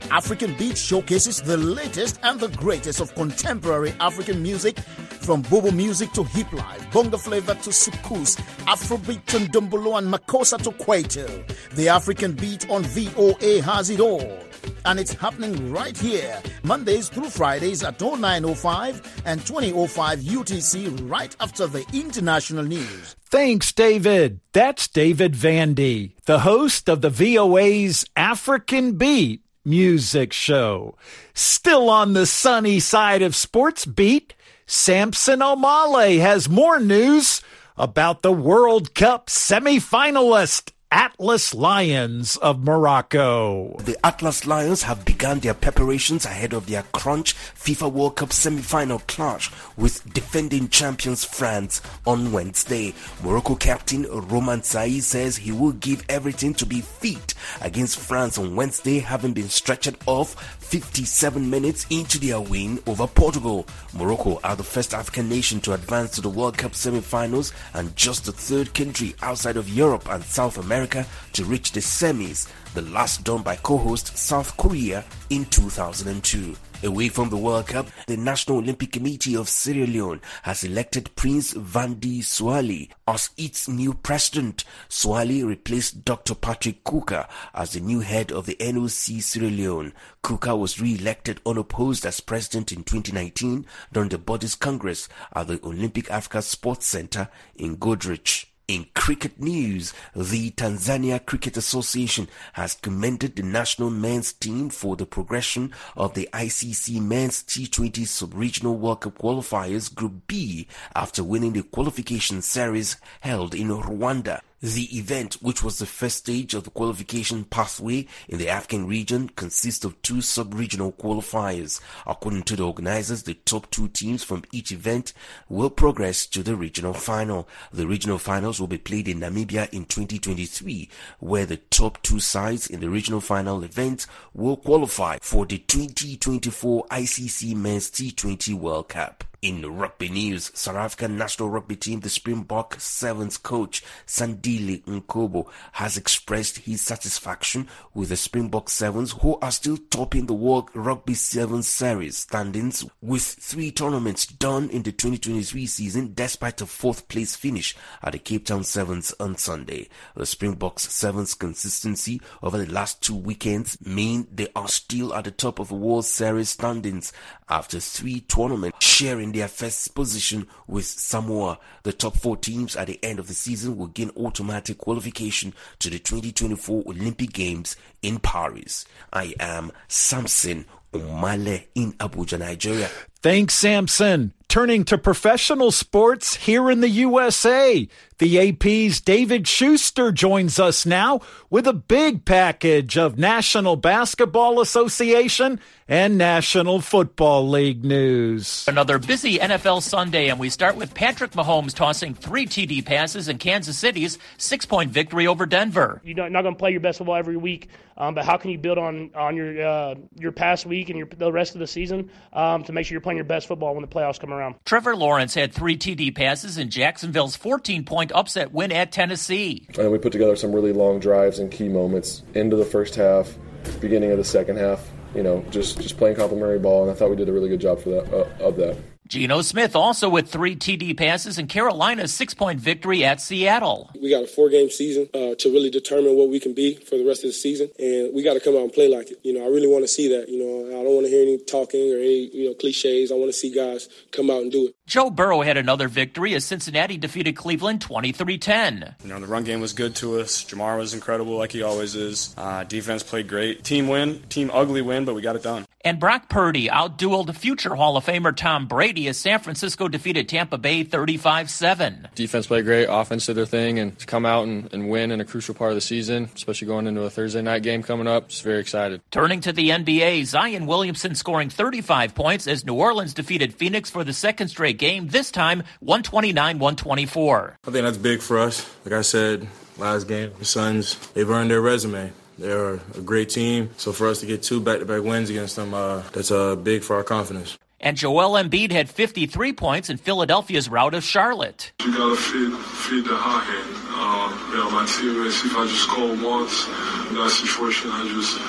African 0.09 0.55
Beat 0.55 0.75
showcases 0.75 1.39
the 1.39 1.55
latest 1.57 2.19
and 2.23 2.39
the 2.39 2.47
greatest 2.47 2.99
of 2.99 3.13
contemporary 3.13 3.93
African 3.99 4.41
music 4.41 4.79
from 4.79 5.43
Bobo 5.43 5.69
music 5.69 6.11
to 6.13 6.23
hip 6.23 6.51
life, 6.51 6.91
bongo 6.91 7.17
flavor 7.17 7.53
to 7.53 7.69
soukous, 7.69 8.37
Afrobeat 8.65 9.23
to 9.25 9.37
ndombolo 9.37 9.99
and 9.99 10.11
makossa 10.11 10.57
to 10.63 10.71
kwaito. 10.71 11.27
The 11.75 11.89
African 11.89 12.31
Beat 12.33 12.67
on 12.71 12.81
VOA 12.83 13.61
has 13.61 13.91
it 13.91 13.99
all. 13.99 14.44
And 14.85 14.99
it's 14.99 15.13
happening 15.13 15.71
right 15.71 15.97
here, 15.97 16.41
Mondays 16.63 17.09
through 17.09 17.29
Fridays 17.29 17.83
at 17.83 17.99
0905 17.99 19.23
and 19.25 19.45
2005 19.45 20.19
UTC 20.19 21.09
right 21.09 21.35
after 21.39 21.67
the 21.67 21.85
international 21.93 22.63
news. 22.63 23.15
Thanks, 23.25 23.71
David. 23.71 24.39
That's 24.53 24.87
David 24.87 25.33
Vandy, 25.33 26.13
the 26.25 26.39
host 26.39 26.87
of 26.89 27.01
the 27.01 27.09
VOA's 27.09 28.05
African 28.15 28.93
Beat 28.97 29.41
music 29.65 30.31
show. 30.31 30.95
Still 31.33 31.89
on 31.89 32.13
the 32.13 32.25
sunny 32.25 32.79
side 32.79 33.21
of 33.21 33.35
sports 33.35 33.85
beat, 33.85 34.35
Samson 34.67 35.39
Omale 35.39 36.19
has 36.19 36.47
more 36.47 36.79
news 36.79 37.41
about 37.77 38.21
the 38.21 38.31
World 38.31 38.93
Cup 38.93 39.27
semifinalist 39.27 40.71
Atlas 40.95 41.53
Lions 41.53 42.37
of 42.37 42.63
Morocco. 42.63 43.75
The 43.79 43.97
Atlas 44.01 44.47
Lions 44.47 44.83
have 44.83 45.03
begun 45.03 45.39
their 45.39 45.53
preparations 45.53 46.23
ahead 46.23 46.53
of 46.53 46.67
their 46.67 46.83
crunch 46.93 47.35
FIFA 47.35 47.91
World 47.91 48.15
Cup 48.15 48.31
semi-final 48.31 48.99
clash 48.99 49.51
with 49.75 50.13
defending 50.13 50.69
champions 50.69 51.25
France 51.25 51.81
on 52.07 52.31
Wednesday. 52.31 52.93
Morocco 53.21 53.55
captain 53.55 54.03
Romain 54.09 54.61
Saïss 54.61 55.01
says 55.01 55.35
he 55.35 55.51
will 55.51 55.73
give 55.73 56.05
everything 56.07 56.53
to 56.53 56.65
be 56.65 56.79
fit 56.79 57.33
against 57.59 57.99
France 57.99 58.37
on 58.37 58.55
Wednesday, 58.55 58.99
having 58.99 59.33
been 59.33 59.49
stretched 59.49 59.97
off 60.05 60.63
57 60.65 61.47
minutes 61.47 61.85
into 61.91 62.17
their 62.17 62.41
win 62.41 62.79
over 62.87 63.05
Portugal. 63.05 63.67
Morocco 63.93 64.39
are 64.43 64.55
the 64.55 64.63
first 64.63 64.93
African 64.95 65.29
nation 65.29 65.61
to 65.61 65.73
advance 65.73 66.11
to 66.11 66.21
the 66.21 66.29
World 66.29 66.57
Cup 66.57 66.73
semi-finals 66.73 67.53
and 67.75 67.95
just 67.95 68.25
the 68.25 68.31
third 68.31 68.73
country 68.73 69.15
outside 69.21 69.57
of 69.57 69.69
Europe 69.69 70.09
and 70.09 70.23
South 70.23 70.57
America 70.57 71.05
to 71.33 71.45
reach 71.45 71.71
the 71.71 71.79
semis, 71.79 72.51
the 72.73 72.81
last 72.81 73.23
done 73.23 73.43
by 73.43 73.55
co-host 73.57 74.17
South 74.17 74.57
Korea 74.57 75.05
in 75.29 75.45
2002. 75.45 76.55
Away 76.85 77.09
from 77.09 77.31
the 77.31 77.37
World 77.37 77.65
Cup, 77.65 77.87
the 78.05 78.15
National 78.15 78.59
Olympic 78.59 78.91
Committee 78.91 79.35
of 79.35 79.49
Sierra 79.49 79.87
Leone 79.87 80.21
has 80.43 80.63
elected 80.63 81.15
Prince 81.15 81.55
Vandi 81.55 82.19
Suali 82.19 82.91
as 83.07 83.31
its 83.37 83.67
new 83.67 83.95
president. 83.95 84.65
Suali 84.87 85.43
replaced 85.43 86.05
Dr. 86.05 86.35
Patrick 86.35 86.83
Coker 86.83 87.27
as 87.55 87.71
the 87.73 87.79
new 87.79 88.01
head 88.01 88.31
of 88.31 88.45
the 88.45 88.55
NOC 88.59 89.19
Sierra 89.19 89.49
Leone. 89.49 89.93
Kuka 90.23 90.55
was 90.55 90.79
re-elected 90.79 91.41
unopposed 91.43 92.05
as 92.05 92.19
president 92.19 92.71
in 92.71 92.83
2019 92.83 93.65
during 93.91 94.09
the 94.09 94.19
body's 94.19 94.53
congress 94.53 95.09
at 95.35 95.47
the 95.47 95.59
Olympic 95.65 96.11
Africa 96.11 96.43
Sports 96.43 96.85
Center 96.85 97.29
in 97.55 97.77
Goderich. 97.77 98.45
In 98.67 98.87
cricket 98.95 99.39
news, 99.39 99.93
the 100.15 100.49
Tanzania 100.49 101.23
Cricket 101.23 101.55
Association 101.55 102.27
has 102.53 102.73
commended 102.73 103.35
the 103.35 103.43
national 103.43 103.91
men's 103.91 104.33
team 104.33 104.71
for 104.71 104.95
the 104.95 105.05
progression 105.05 105.71
of 105.95 106.15
the 106.15 106.27
ICC 106.33 106.99
Men's 106.99 107.43
T20 107.43 108.07
Sub-Regional 108.07 108.75
World 108.75 109.01
Cup 109.01 109.19
qualifiers 109.19 109.93
Group 109.93 110.25
B 110.25 110.67
after 110.95 111.23
winning 111.23 111.53
the 111.53 111.61
qualification 111.61 112.41
series 112.41 112.95
held 113.19 113.53
in 113.53 113.67
Rwanda. 113.67 114.41
The 114.65 114.97
event, 114.97 115.35
which 115.43 115.61
was 115.61 115.77
the 115.77 115.85
first 115.85 116.17
stage 116.17 116.55
of 116.55 116.63
the 116.63 116.71
qualification 116.71 117.43
pathway 117.43 118.07
in 118.27 118.39
the 118.39 118.49
African 118.49 118.87
region, 118.87 119.29
consists 119.29 119.85
of 119.85 120.01
two 120.01 120.21
sub-regional 120.21 120.93
qualifiers. 120.93 121.79
According 122.07 122.41
to 122.45 122.55
the 122.55 122.65
organizers, 122.65 123.21
the 123.21 123.35
top 123.35 123.69
two 123.69 123.89
teams 123.89 124.23
from 124.23 124.43
each 124.51 124.71
event 124.71 125.13
will 125.49 125.69
progress 125.69 126.25
to 126.25 126.41
the 126.41 126.55
regional 126.55 126.95
final. 126.95 127.47
The 127.71 127.85
regional 127.85 128.17
finals 128.17 128.59
will 128.59 128.65
be 128.65 128.79
played 128.79 129.07
in 129.07 129.19
Namibia 129.19 129.71
in 129.71 129.85
2023, 129.85 130.89
where 131.19 131.45
the 131.45 131.57
top 131.57 132.01
two 132.01 132.19
sides 132.19 132.65
in 132.65 132.79
the 132.79 132.89
regional 132.89 133.21
final 133.21 133.63
event 133.63 134.07
will 134.33 134.57
qualify 134.57 135.19
for 135.21 135.45
the 135.45 135.59
2024 135.59 136.87
ICC 136.87 137.55
Men's 137.55 137.91
T20 137.91 138.55
World 138.55 138.89
Cup. 138.89 139.25
In 139.45 139.77
rugby 139.77 140.09
news, 140.09 140.49
South 140.55 140.75
African 140.75 141.19
national 141.19 141.51
rugby 141.51 141.75
team, 141.75 141.99
the 141.99 142.09
Springbok 142.09 142.79
Sevens 142.79 143.37
coach 143.37 143.83
Sandile 144.07 144.83
Ngcobo 144.85 145.47
has 145.73 145.97
expressed 145.97 146.57
his 146.57 146.81
satisfaction 146.81 147.67
with 147.93 148.09
the 148.09 148.15
Springbok 148.15 148.71
Sevens 148.71 149.11
who 149.11 149.37
are 149.43 149.51
still 149.51 149.77
topping 149.77 150.25
the 150.25 150.33
World 150.33 150.71
Rugby 150.73 151.13
Sevens 151.13 151.67
series 151.67 152.17
standings 152.17 152.83
with 153.03 153.21
three 153.21 153.69
tournaments 153.69 154.25
done 154.25 154.67
in 154.71 154.81
the 154.81 154.91
2023 154.91 155.67
season 155.67 156.13
despite 156.15 156.59
a 156.61 156.65
fourth 156.65 157.07
place 157.07 157.35
finish 157.35 157.75
at 158.01 158.13
the 158.13 158.17
Cape 158.17 158.47
Town 158.47 158.63
Sevens 158.63 159.13
on 159.19 159.37
Sunday. 159.37 159.89
The 160.15 160.25
Springboks 160.25 160.91
Sevens 160.91 161.35
consistency 161.35 162.19
over 162.41 162.57
the 162.57 162.73
last 162.73 163.03
two 163.03 163.15
weekends 163.15 163.79
mean 163.85 164.27
they 164.33 164.47
are 164.55 164.69
still 164.69 165.13
at 165.13 165.25
the 165.25 165.29
top 165.29 165.59
of 165.59 165.67
the 165.67 165.75
World 165.75 166.05
Series 166.05 166.49
standings 166.49 167.13
after 167.47 167.79
three 167.79 168.21
tournaments 168.21 168.83
sharing 168.83 169.34
their 169.35 169.47
first 169.47 169.93
position 169.93 170.47
with 170.67 170.85
Samoa. 170.85 171.59
The 171.83 171.93
top 171.93 172.17
four 172.17 172.37
teams 172.37 172.75
at 172.75 172.87
the 172.87 172.99
end 173.03 173.19
of 173.19 173.27
the 173.27 173.33
season 173.33 173.77
will 173.77 173.87
gain 173.87 174.11
automatic 174.17 174.77
qualification 174.77 175.53
to 175.79 175.89
the 175.89 175.99
2024 175.99 176.83
Olympic 176.87 177.33
Games 177.33 177.75
in 178.01 178.19
Paris. 178.19 178.85
I 179.11 179.35
am 179.39 179.71
Samson 179.87 180.65
Omale 180.93 181.65
in 181.75 181.93
Abuja, 181.93 182.39
Nigeria. 182.39 182.89
Thanks, 183.25 183.55
Samson. 183.55 184.33
Turning 184.47 184.85
to 184.85 184.99
professional 184.99 185.71
sports 185.71 186.35
here 186.35 186.69
in 186.69 186.81
the 186.81 186.89
USA, 186.89 187.87
the 188.19 188.49
AP's 188.49 189.01
David 189.01 189.47
Schuster 189.47 190.11
joins 190.11 190.59
us 190.59 190.85
now 190.85 191.21
with 191.49 191.65
a 191.65 191.73
big 191.73 192.23
package 192.23 192.99
of 192.99 193.17
National 193.17 193.75
Basketball 193.75 194.61
Association 194.61 195.59
and 195.87 196.17
National 196.19 196.79
Football 196.81 197.49
League 197.49 197.83
news. 197.83 198.63
Another 198.67 198.99
busy 198.99 199.39
NFL 199.39 199.81
Sunday, 199.81 200.29
and 200.29 200.39
we 200.39 200.49
start 200.49 200.75
with 200.75 200.93
Patrick 200.93 201.31
Mahomes 201.31 201.73
tossing 201.73 202.13
three 202.13 202.45
TD 202.45 202.85
passes 202.85 203.27
in 203.27 203.39
Kansas 203.39 203.77
City's 203.77 204.19
six 204.37 204.67
point 204.67 204.91
victory 204.91 205.25
over 205.25 205.47
Denver. 205.47 205.99
You're 206.03 206.29
not 206.29 206.43
going 206.43 206.55
to 206.55 206.59
play 206.59 206.71
your 206.71 206.79
best 206.79 206.99
football 206.99 207.15
every 207.15 207.37
week 207.37 207.69
Um, 207.97 208.13
but 208.13 208.25
how 208.25 208.37
can 208.37 208.51
you 208.51 208.57
build 208.57 208.77
on 208.77 209.11
on 209.15 209.35
your 209.35 209.65
uh, 209.65 209.95
your 210.17 210.31
past 210.31 210.65
week 210.65 210.89
and 210.89 210.97
your 210.97 211.07
the 211.07 211.31
rest 211.31 211.55
of 211.55 211.59
the 211.59 211.67
season 211.67 212.09
um, 212.33 212.63
to 212.63 212.73
make 212.73 212.85
sure 212.85 212.93
you're 212.93 213.01
playing 213.01 213.14
your 213.15 213.25
best 213.25 213.47
football 213.47 213.73
when 213.73 213.81
the 213.81 213.87
playoffs 213.87 214.19
come 214.19 214.33
around? 214.33 214.55
Trevor 214.65 214.95
Lawrence 214.95 215.33
had 215.33 215.53
three 215.53 215.77
TD 215.77 216.15
passes 216.15 216.57
in 216.57 216.69
Jacksonville's 216.69 217.35
14 217.35 217.85
point 217.85 218.11
upset 218.11 218.51
win 218.51 218.71
at 218.71 218.91
Tennessee. 218.91 219.67
And 219.77 219.91
we 219.91 219.97
put 219.97 220.11
together 220.11 220.35
some 220.35 220.53
really 220.53 220.73
long 220.73 220.99
drives 220.99 221.39
and 221.39 221.51
key 221.51 221.69
moments 221.69 222.23
into 222.33 222.55
the 222.55 222.65
first 222.65 222.95
half, 222.95 223.35
beginning 223.79 224.11
of 224.11 224.17
the 224.17 224.23
second 224.23 224.57
half. 224.57 224.91
You 225.13 225.23
know, 225.23 225.45
just 225.49 225.79
just 225.79 225.97
playing 225.97 226.17
complimentary 226.17 226.59
ball, 226.59 226.83
and 226.83 226.91
I 226.91 226.93
thought 226.93 227.09
we 227.09 227.15
did 227.15 227.29
a 227.29 227.33
really 227.33 227.47
good 227.47 227.61
job 227.61 227.79
for 227.79 227.89
that 227.89 228.13
uh, 228.13 228.45
of 228.45 228.57
that. 228.57 228.77
Geno 229.07 229.41
Smith 229.41 229.75
also 229.75 230.09
with 230.09 230.31
three 230.31 230.55
TD 230.55 230.97
passes 230.97 231.37
in 231.37 231.45
Carolina's 231.45 232.11
six 232.11 232.33
point 232.33 232.59
victory 232.59 233.05
at 233.05 233.21
Seattle. 233.21 233.91
We 234.01 234.09
got 234.09 234.23
a 234.23 234.27
four 234.27 234.49
game 234.49 234.71
season 234.71 235.07
uh, 235.13 235.35
to 235.35 235.51
really 235.51 235.69
determine 235.69 236.15
what 236.15 236.29
we 236.29 236.39
can 236.39 236.53
be 236.55 236.75
for 236.75 236.97
the 236.97 237.05
rest 237.05 237.23
of 237.23 237.29
the 237.29 237.33
season, 237.33 237.69
and 237.77 238.13
we 238.15 238.23
got 238.23 238.33
to 238.33 238.39
come 238.39 238.55
out 238.55 238.63
and 238.63 238.73
play 238.73 238.87
like 238.87 239.11
it. 239.11 239.19
You 239.23 239.33
know, 239.33 239.45
I 239.45 239.47
really 239.47 239.67
want 239.67 239.83
to 239.83 239.87
see 239.87 240.07
that. 240.09 240.27
You 240.27 240.39
know, 240.39 240.79
I 240.79 240.83
don't 240.83 240.95
want 240.95 241.05
to 241.05 241.11
hear 241.11 241.21
any 241.21 241.37
talking 241.37 241.93
or 241.93 241.97
any 241.97 242.29
you 242.33 242.47
know 242.47 242.55
cliches. 242.55 243.11
I 243.11 243.15
want 243.15 243.29
to 243.29 243.37
see 243.37 243.53
guys 243.53 243.89
come 244.11 244.31
out 244.31 244.41
and 244.41 244.51
do 244.51 244.67
it. 244.67 244.75
Joe 244.87 245.09
Burrow 245.09 245.41
had 245.41 245.57
another 245.57 245.87
victory 245.87 246.35
as 246.35 246.45
Cincinnati 246.45 246.97
defeated 246.97 247.35
Cleveland 247.35 247.81
23 247.81 248.37
10. 248.37 248.95
You 249.03 249.09
know, 249.09 249.19
the 249.19 249.25
run 249.25 249.43
game 249.43 249.59
was 249.59 249.73
good 249.73 249.95
to 249.95 250.19
us. 250.19 250.43
Ja'Marr 250.45 250.77
was 250.77 250.93
incredible, 250.93 251.37
like 251.37 251.51
he 251.53 251.63
always 251.63 251.95
is. 251.95 252.35
Uh, 252.37 252.63
defense 252.65 253.01
played 253.01 253.27
great. 253.27 253.63
Team 253.63 253.87
win, 253.87 254.21
team 254.29 254.51
ugly 254.53 254.83
win, 254.83 255.03
but 255.03 255.15
we 255.15 255.23
got 255.23 255.35
it 255.35 255.41
done. 255.41 255.65
And 255.85 255.99
Brock 255.99 256.29
Purdy 256.29 256.67
outdueled 256.67 257.35
future 257.35 257.75
Hall 257.75 257.95
of 257.95 258.05
Famer 258.05 258.35
Tom 258.35 258.67
Brady 258.67 259.07
as 259.07 259.19
San 259.19 259.39
Francisco 259.39 259.87
defeated 259.87 260.27
Tampa 260.27 260.57
Bay 260.57 260.83
35 260.83 261.49
7. 261.49 262.07
Defense 262.15 262.47
played 262.47 262.65
great, 262.65 262.87
offense 262.89 263.27
did 263.27 263.35
their 263.35 263.45
thing, 263.45 263.77
and 263.77 263.97
to 263.99 264.07
come 264.07 264.25
out 264.25 264.47
and, 264.47 264.73
and 264.73 264.89
win 264.89 265.11
in 265.11 265.21
a 265.21 265.25
crucial 265.25 265.53
part 265.53 265.69
of 265.69 265.75
the 265.75 265.81
season, 265.81 266.27
especially 266.33 266.65
going 266.65 266.87
into 266.87 267.01
a 267.03 267.09
Thursday 267.11 267.43
night 267.43 267.61
game 267.61 267.83
coming 267.83 268.07
up, 268.07 268.29
just 268.29 268.41
very 268.41 268.59
excited. 268.59 268.99
Turning 269.11 269.41
to 269.41 269.53
the 269.53 269.69
NBA, 269.69 270.25
Zion 270.25 270.65
Williamson 270.65 271.13
scoring 271.13 271.51
35 271.51 272.15
points 272.15 272.47
as 272.47 272.65
New 272.65 272.73
Orleans 272.73 273.13
defeated 273.13 273.53
Phoenix 273.53 273.91
for 273.91 274.03
the 274.03 274.13
second 274.13 274.47
straight 274.47 274.74
game, 274.75 275.07
this 275.07 275.31
time 275.31 275.63
129 275.79 276.59
124. 276.59 277.57
I 277.67 277.71
think 277.71 277.83
that's 277.85 277.97
big 277.97 278.21
for 278.21 278.37
us. 278.39 278.69
Like 278.85 278.93
I 278.93 279.01
said, 279.01 279.47
last 279.77 280.07
game, 280.07 280.31
the 280.39 280.45
Suns, 280.45 280.95
they've 281.13 281.29
earned 281.29 281.51
their 281.51 281.61
resume. 281.61 282.11
They're 282.37 282.73
a 282.73 283.01
great 283.03 283.29
team. 283.29 283.69
So 283.77 283.91
for 283.91 284.07
us 284.07 284.19
to 284.19 284.25
get 284.25 284.43
two 284.43 284.59
back-to-back 284.59 285.03
wins 285.03 285.29
against 285.29 285.55
them, 285.55 285.73
uh, 285.73 286.03
that's 286.13 286.31
uh, 286.31 286.55
big 286.55 286.83
for 286.83 286.95
our 286.95 287.03
confidence. 287.03 287.57
And 287.79 287.97
Joel 287.97 288.41
Embiid 288.41 288.71
had 288.71 288.89
53 288.89 289.53
points 289.53 289.89
in 289.89 289.97
Philadelphia's 289.97 290.69
rout 290.69 290.93
of 290.93 291.03
Charlotte. 291.03 291.71
You 291.83 291.93
gotta 291.93 292.15
feed, 292.15 292.53
feed 292.57 293.05
the 293.05 293.15
hot 293.15 293.43
hand. 293.43 293.75
Um, 293.95 294.31
you 294.49 294.57
know, 294.57 294.71
my 294.71 294.85
teammates, 294.85 295.43
if 295.45 295.55
I 295.55 295.67
just 295.67 295.83
score 295.83 296.15
once 296.17 296.67
in 297.09 297.15
that 297.15 297.29
situation, 297.29 297.91
I 297.91 298.03
just 298.09 298.39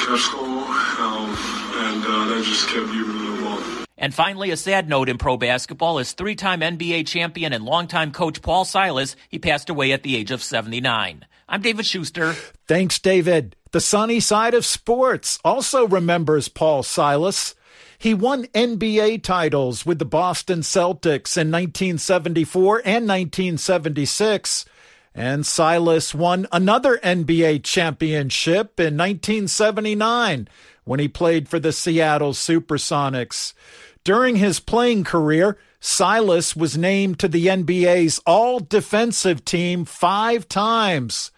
kept 0.00 0.20
scoring, 0.20 0.64
um, 1.00 1.28
and 1.80 2.00
uh, 2.04 2.24
that 2.32 2.44
just 2.44 2.68
kept 2.68 2.88
you 2.92 3.04
me 3.04 3.18
the 3.18 3.23
ball. 3.23 3.23
And 3.96 4.12
finally, 4.12 4.50
a 4.50 4.56
sad 4.56 4.88
note 4.88 5.08
in 5.08 5.18
pro 5.18 5.36
basketball 5.36 5.98
is 5.98 6.12
three 6.12 6.34
time 6.34 6.60
NBA 6.60 7.06
champion 7.06 7.52
and 7.52 7.64
longtime 7.64 8.12
coach 8.12 8.42
Paul 8.42 8.64
Silas. 8.64 9.14
He 9.28 9.38
passed 9.38 9.70
away 9.70 9.92
at 9.92 10.02
the 10.02 10.16
age 10.16 10.30
of 10.30 10.42
79. 10.42 11.24
I'm 11.48 11.62
David 11.62 11.86
Schuster. 11.86 12.32
Thanks, 12.66 12.98
David. 12.98 13.54
The 13.70 13.80
sunny 13.80 14.20
side 14.20 14.54
of 14.54 14.66
sports 14.66 15.38
also 15.44 15.86
remembers 15.86 16.48
Paul 16.48 16.82
Silas. 16.82 17.54
He 17.98 18.14
won 18.14 18.46
NBA 18.46 19.22
titles 19.22 19.86
with 19.86 19.98
the 19.98 20.04
Boston 20.04 20.60
Celtics 20.60 21.36
in 21.36 21.50
1974 21.50 22.78
and 22.78 23.08
1976. 23.08 24.64
And 25.14 25.46
Silas 25.46 26.12
won 26.12 26.48
another 26.50 26.98
NBA 26.98 27.62
championship 27.62 28.80
in 28.80 28.96
1979 28.96 30.48
when 30.84 31.00
he 31.00 31.08
played 31.08 31.48
for 31.48 31.58
the 31.58 31.72
Seattle 31.72 32.32
Supersonics. 32.32 33.52
During 34.04 34.36
his 34.36 34.60
playing 34.60 35.04
career, 35.04 35.56
Silas 35.80 36.54
was 36.54 36.78
named 36.78 37.18
to 37.18 37.28
the 37.28 37.46
NBA's 37.46 38.20
all 38.26 38.60
defensive 38.60 39.44
team 39.44 39.84
five 39.84 40.48
times. 40.48 41.30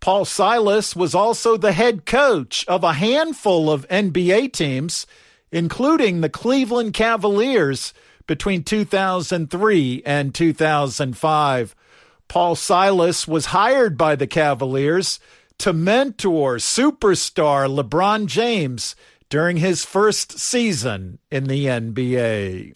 Paul 0.00 0.24
Silas 0.24 0.94
was 0.94 1.14
also 1.14 1.56
the 1.56 1.72
head 1.72 2.06
coach 2.06 2.64
of 2.68 2.84
a 2.84 2.94
handful 2.94 3.70
of 3.70 3.88
NBA 3.88 4.52
teams, 4.52 5.06
including 5.50 6.20
the 6.20 6.28
Cleveland 6.28 6.94
Cavaliers 6.94 7.92
between 8.26 8.62
2003 8.62 10.02
and 10.06 10.34
2005. 10.34 11.74
Paul 12.28 12.54
Silas 12.54 13.26
was 13.26 13.46
hired 13.46 13.96
by 13.96 14.14
the 14.14 14.26
Cavaliers 14.26 15.18
to 15.58 15.72
mentor 15.72 16.56
superstar 16.56 17.68
LeBron 17.68 18.26
James 18.26 18.94
during 19.28 19.56
his 19.56 19.84
first 19.84 20.38
season 20.38 21.18
in 21.30 21.44
the 21.44 21.66
NBA. 21.66 22.72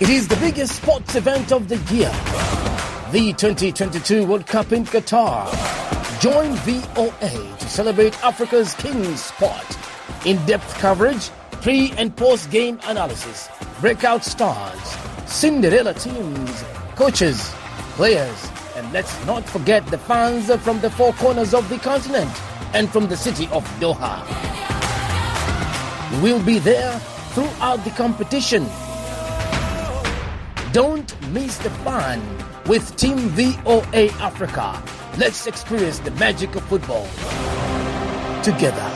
It 0.00 0.08
is 0.08 0.28
the 0.28 0.36
biggest 0.36 0.76
sports 0.76 1.14
event 1.14 1.52
of 1.52 1.68
the 1.68 1.76
year 1.94 2.12
the 3.14 3.32
2022 3.34 4.26
World 4.26 4.44
Cup 4.44 4.72
in 4.72 4.84
Qatar. 4.84 5.46
Join 6.20 6.52
VOA 6.64 7.56
to 7.58 7.68
celebrate 7.68 8.20
Africa's 8.24 8.74
King 8.74 9.16
sport. 9.16 9.78
In-depth 10.26 10.74
coverage, 10.78 11.30
pre 11.62 11.92
and 11.92 12.16
post-game 12.16 12.80
analysis, 12.86 13.48
breakout 13.80 14.24
stars, 14.24 14.96
Cinderella 15.26 15.94
teams, 15.94 16.64
coaches, 16.96 17.52
players, 17.94 18.50
and 18.84 18.92
let's 18.92 19.24
not 19.26 19.44
forget 19.48 19.86
the 19.86 19.98
fans 19.98 20.54
from 20.56 20.80
the 20.80 20.90
four 20.90 21.12
corners 21.14 21.54
of 21.54 21.68
the 21.68 21.78
continent 21.78 22.30
and 22.74 22.90
from 22.90 23.06
the 23.06 23.16
city 23.16 23.48
of 23.50 23.64
Doha. 23.80 24.22
We'll 26.22 26.42
be 26.44 26.58
there 26.58 26.98
throughout 27.32 27.82
the 27.84 27.90
competition. 27.90 28.66
Don't 30.72 31.10
miss 31.30 31.56
the 31.58 31.70
fun 31.70 32.20
with 32.66 32.96
Team 32.96 33.18
VOA 33.30 34.10
Africa. 34.20 34.82
Let's 35.18 35.46
experience 35.46 36.00
the 36.00 36.10
magic 36.12 36.54
of 36.56 36.64
football 36.64 37.06
together. 38.42 38.90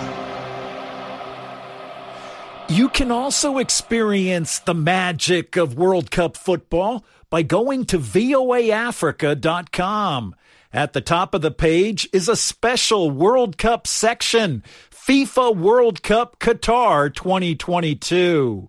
You 2.69 2.91
can 2.91 3.11
also 3.11 3.59
experience 3.59 4.59
the 4.59 4.75
magic 4.75 5.57
of 5.57 5.79
World 5.79 6.11
Cup 6.11 6.37
football 6.37 7.03
by 7.31 7.43
going 7.43 7.85
to 7.87 7.99
voaafrica.com. 7.99 10.35
At 10.73 10.93
the 10.93 11.01
top 11.01 11.35
of 11.35 11.41
the 11.41 11.51
page 11.51 12.09
is 12.13 12.29
a 12.29 12.37
special 12.37 13.11
World 13.11 13.57
Cup 13.57 13.87
section 13.87 14.63
FIFA 14.91 15.57
World 15.57 16.03
Cup 16.03 16.39
Qatar 16.39 17.15
2022. 17.15 18.69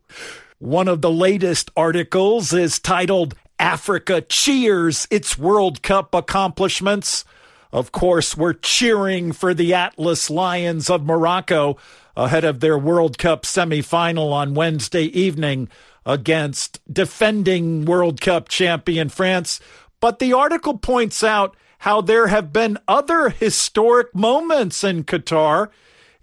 One 0.60 0.88
of 0.88 1.02
the 1.02 1.12
latest 1.12 1.70
articles 1.76 2.54
is 2.54 2.80
titled 2.80 3.36
Africa 3.60 4.22
cheers 4.22 5.06
its 5.12 5.38
World 5.38 5.84
Cup 5.84 6.16
accomplishments. 6.16 7.26
Of 7.74 7.92
course, 7.92 8.38
we're 8.38 8.54
cheering 8.54 9.34
for 9.34 9.54
the 9.54 9.74
Atlas 9.74 10.30
Lions 10.30 10.90
of 10.90 11.06
Morocco 11.06 11.76
ahead 12.16 12.46
of 12.46 12.62
their 12.62 12.78
World 12.78 13.18
Cup 13.18 13.44
semifinal 13.44 14.32
on 14.32 14.54
Wednesday 14.54 15.04
evening 15.04 15.68
against 16.10 16.82
defending 16.92 17.86
World 17.86 18.20
Cup 18.20 18.50
champion 18.50 19.10
France. 19.10 19.60
But 20.00 20.18
the 20.18 20.34
article 20.34 20.80
points 20.80 21.24
out 21.24 21.56
how 21.80 22.02
there 22.02 22.28
have 22.28 22.52
been 22.52 22.80
other 22.88 23.30
historic 23.30 24.16
moments 24.16 24.84
in 24.84 25.04
Qatar, 25.04 25.70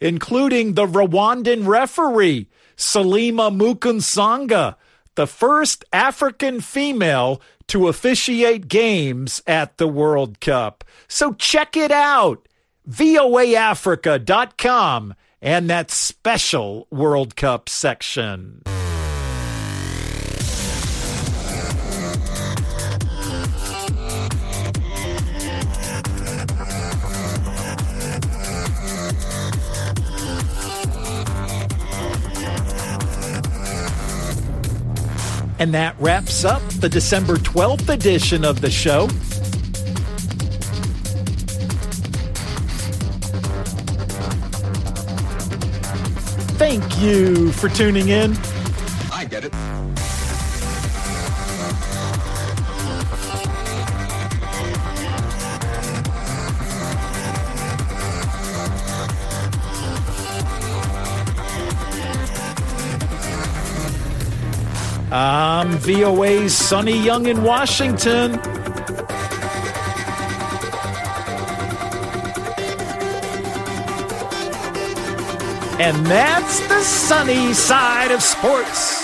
including 0.01 0.75
the 0.75 0.87
Rwandan 0.87 1.69
referee, 1.69 2.49
Salima 2.77 3.57
Mukansanga, 3.57 4.75
the 5.15 5.29
first 5.29 5.85
African 5.93 6.61
female 6.61 7.41
to 7.69 7.87
officiate 7.87 8.67
games 8.69 9.41
at 9.47 9.79
the 9.79 9.89
World 9.89 10.41
Cup. 10.41 10.83
So 11.07 11.35
check 11.35 11.77
it 11.77 11.93
out. 11.93 12.49
VOAAfrica.com 12.91 15.15
and 15.41 15.71
that 15.71 15.93
special 15.93 16.89
World 16.91 17.37
Cup 17.37 17.69
section. 17.69 18.63
And 35.59 35.73
that 35.75 35.97
wraps 35.99 36.45
up 36.45 36.63
the 36.69 36.89
December 36.89 37.37
12th 37.37 37.89
edition 37.89 38.45
of 38.45 38.61
the 38.61 38.71
show. 38.71 39.09
Thank 46.59 47.01
you 47.01 47.53
for 47.53 47.69
tuning 47.69 48.09
in. 48.09 48.35
I'm 65.57 65.71
VOA's 65.79 66.55
Sunny 66.55 67.03
Young 67.03 67.29
in 67.29 67.43
Washington. 67.43 68.33
And 75.81 76.07
that's 76.07 76.61
the 76.69 76.83
sunny 76.83 77.55
side 77.55 78.11
of 78.11 78.23
sports. 78.23 78.96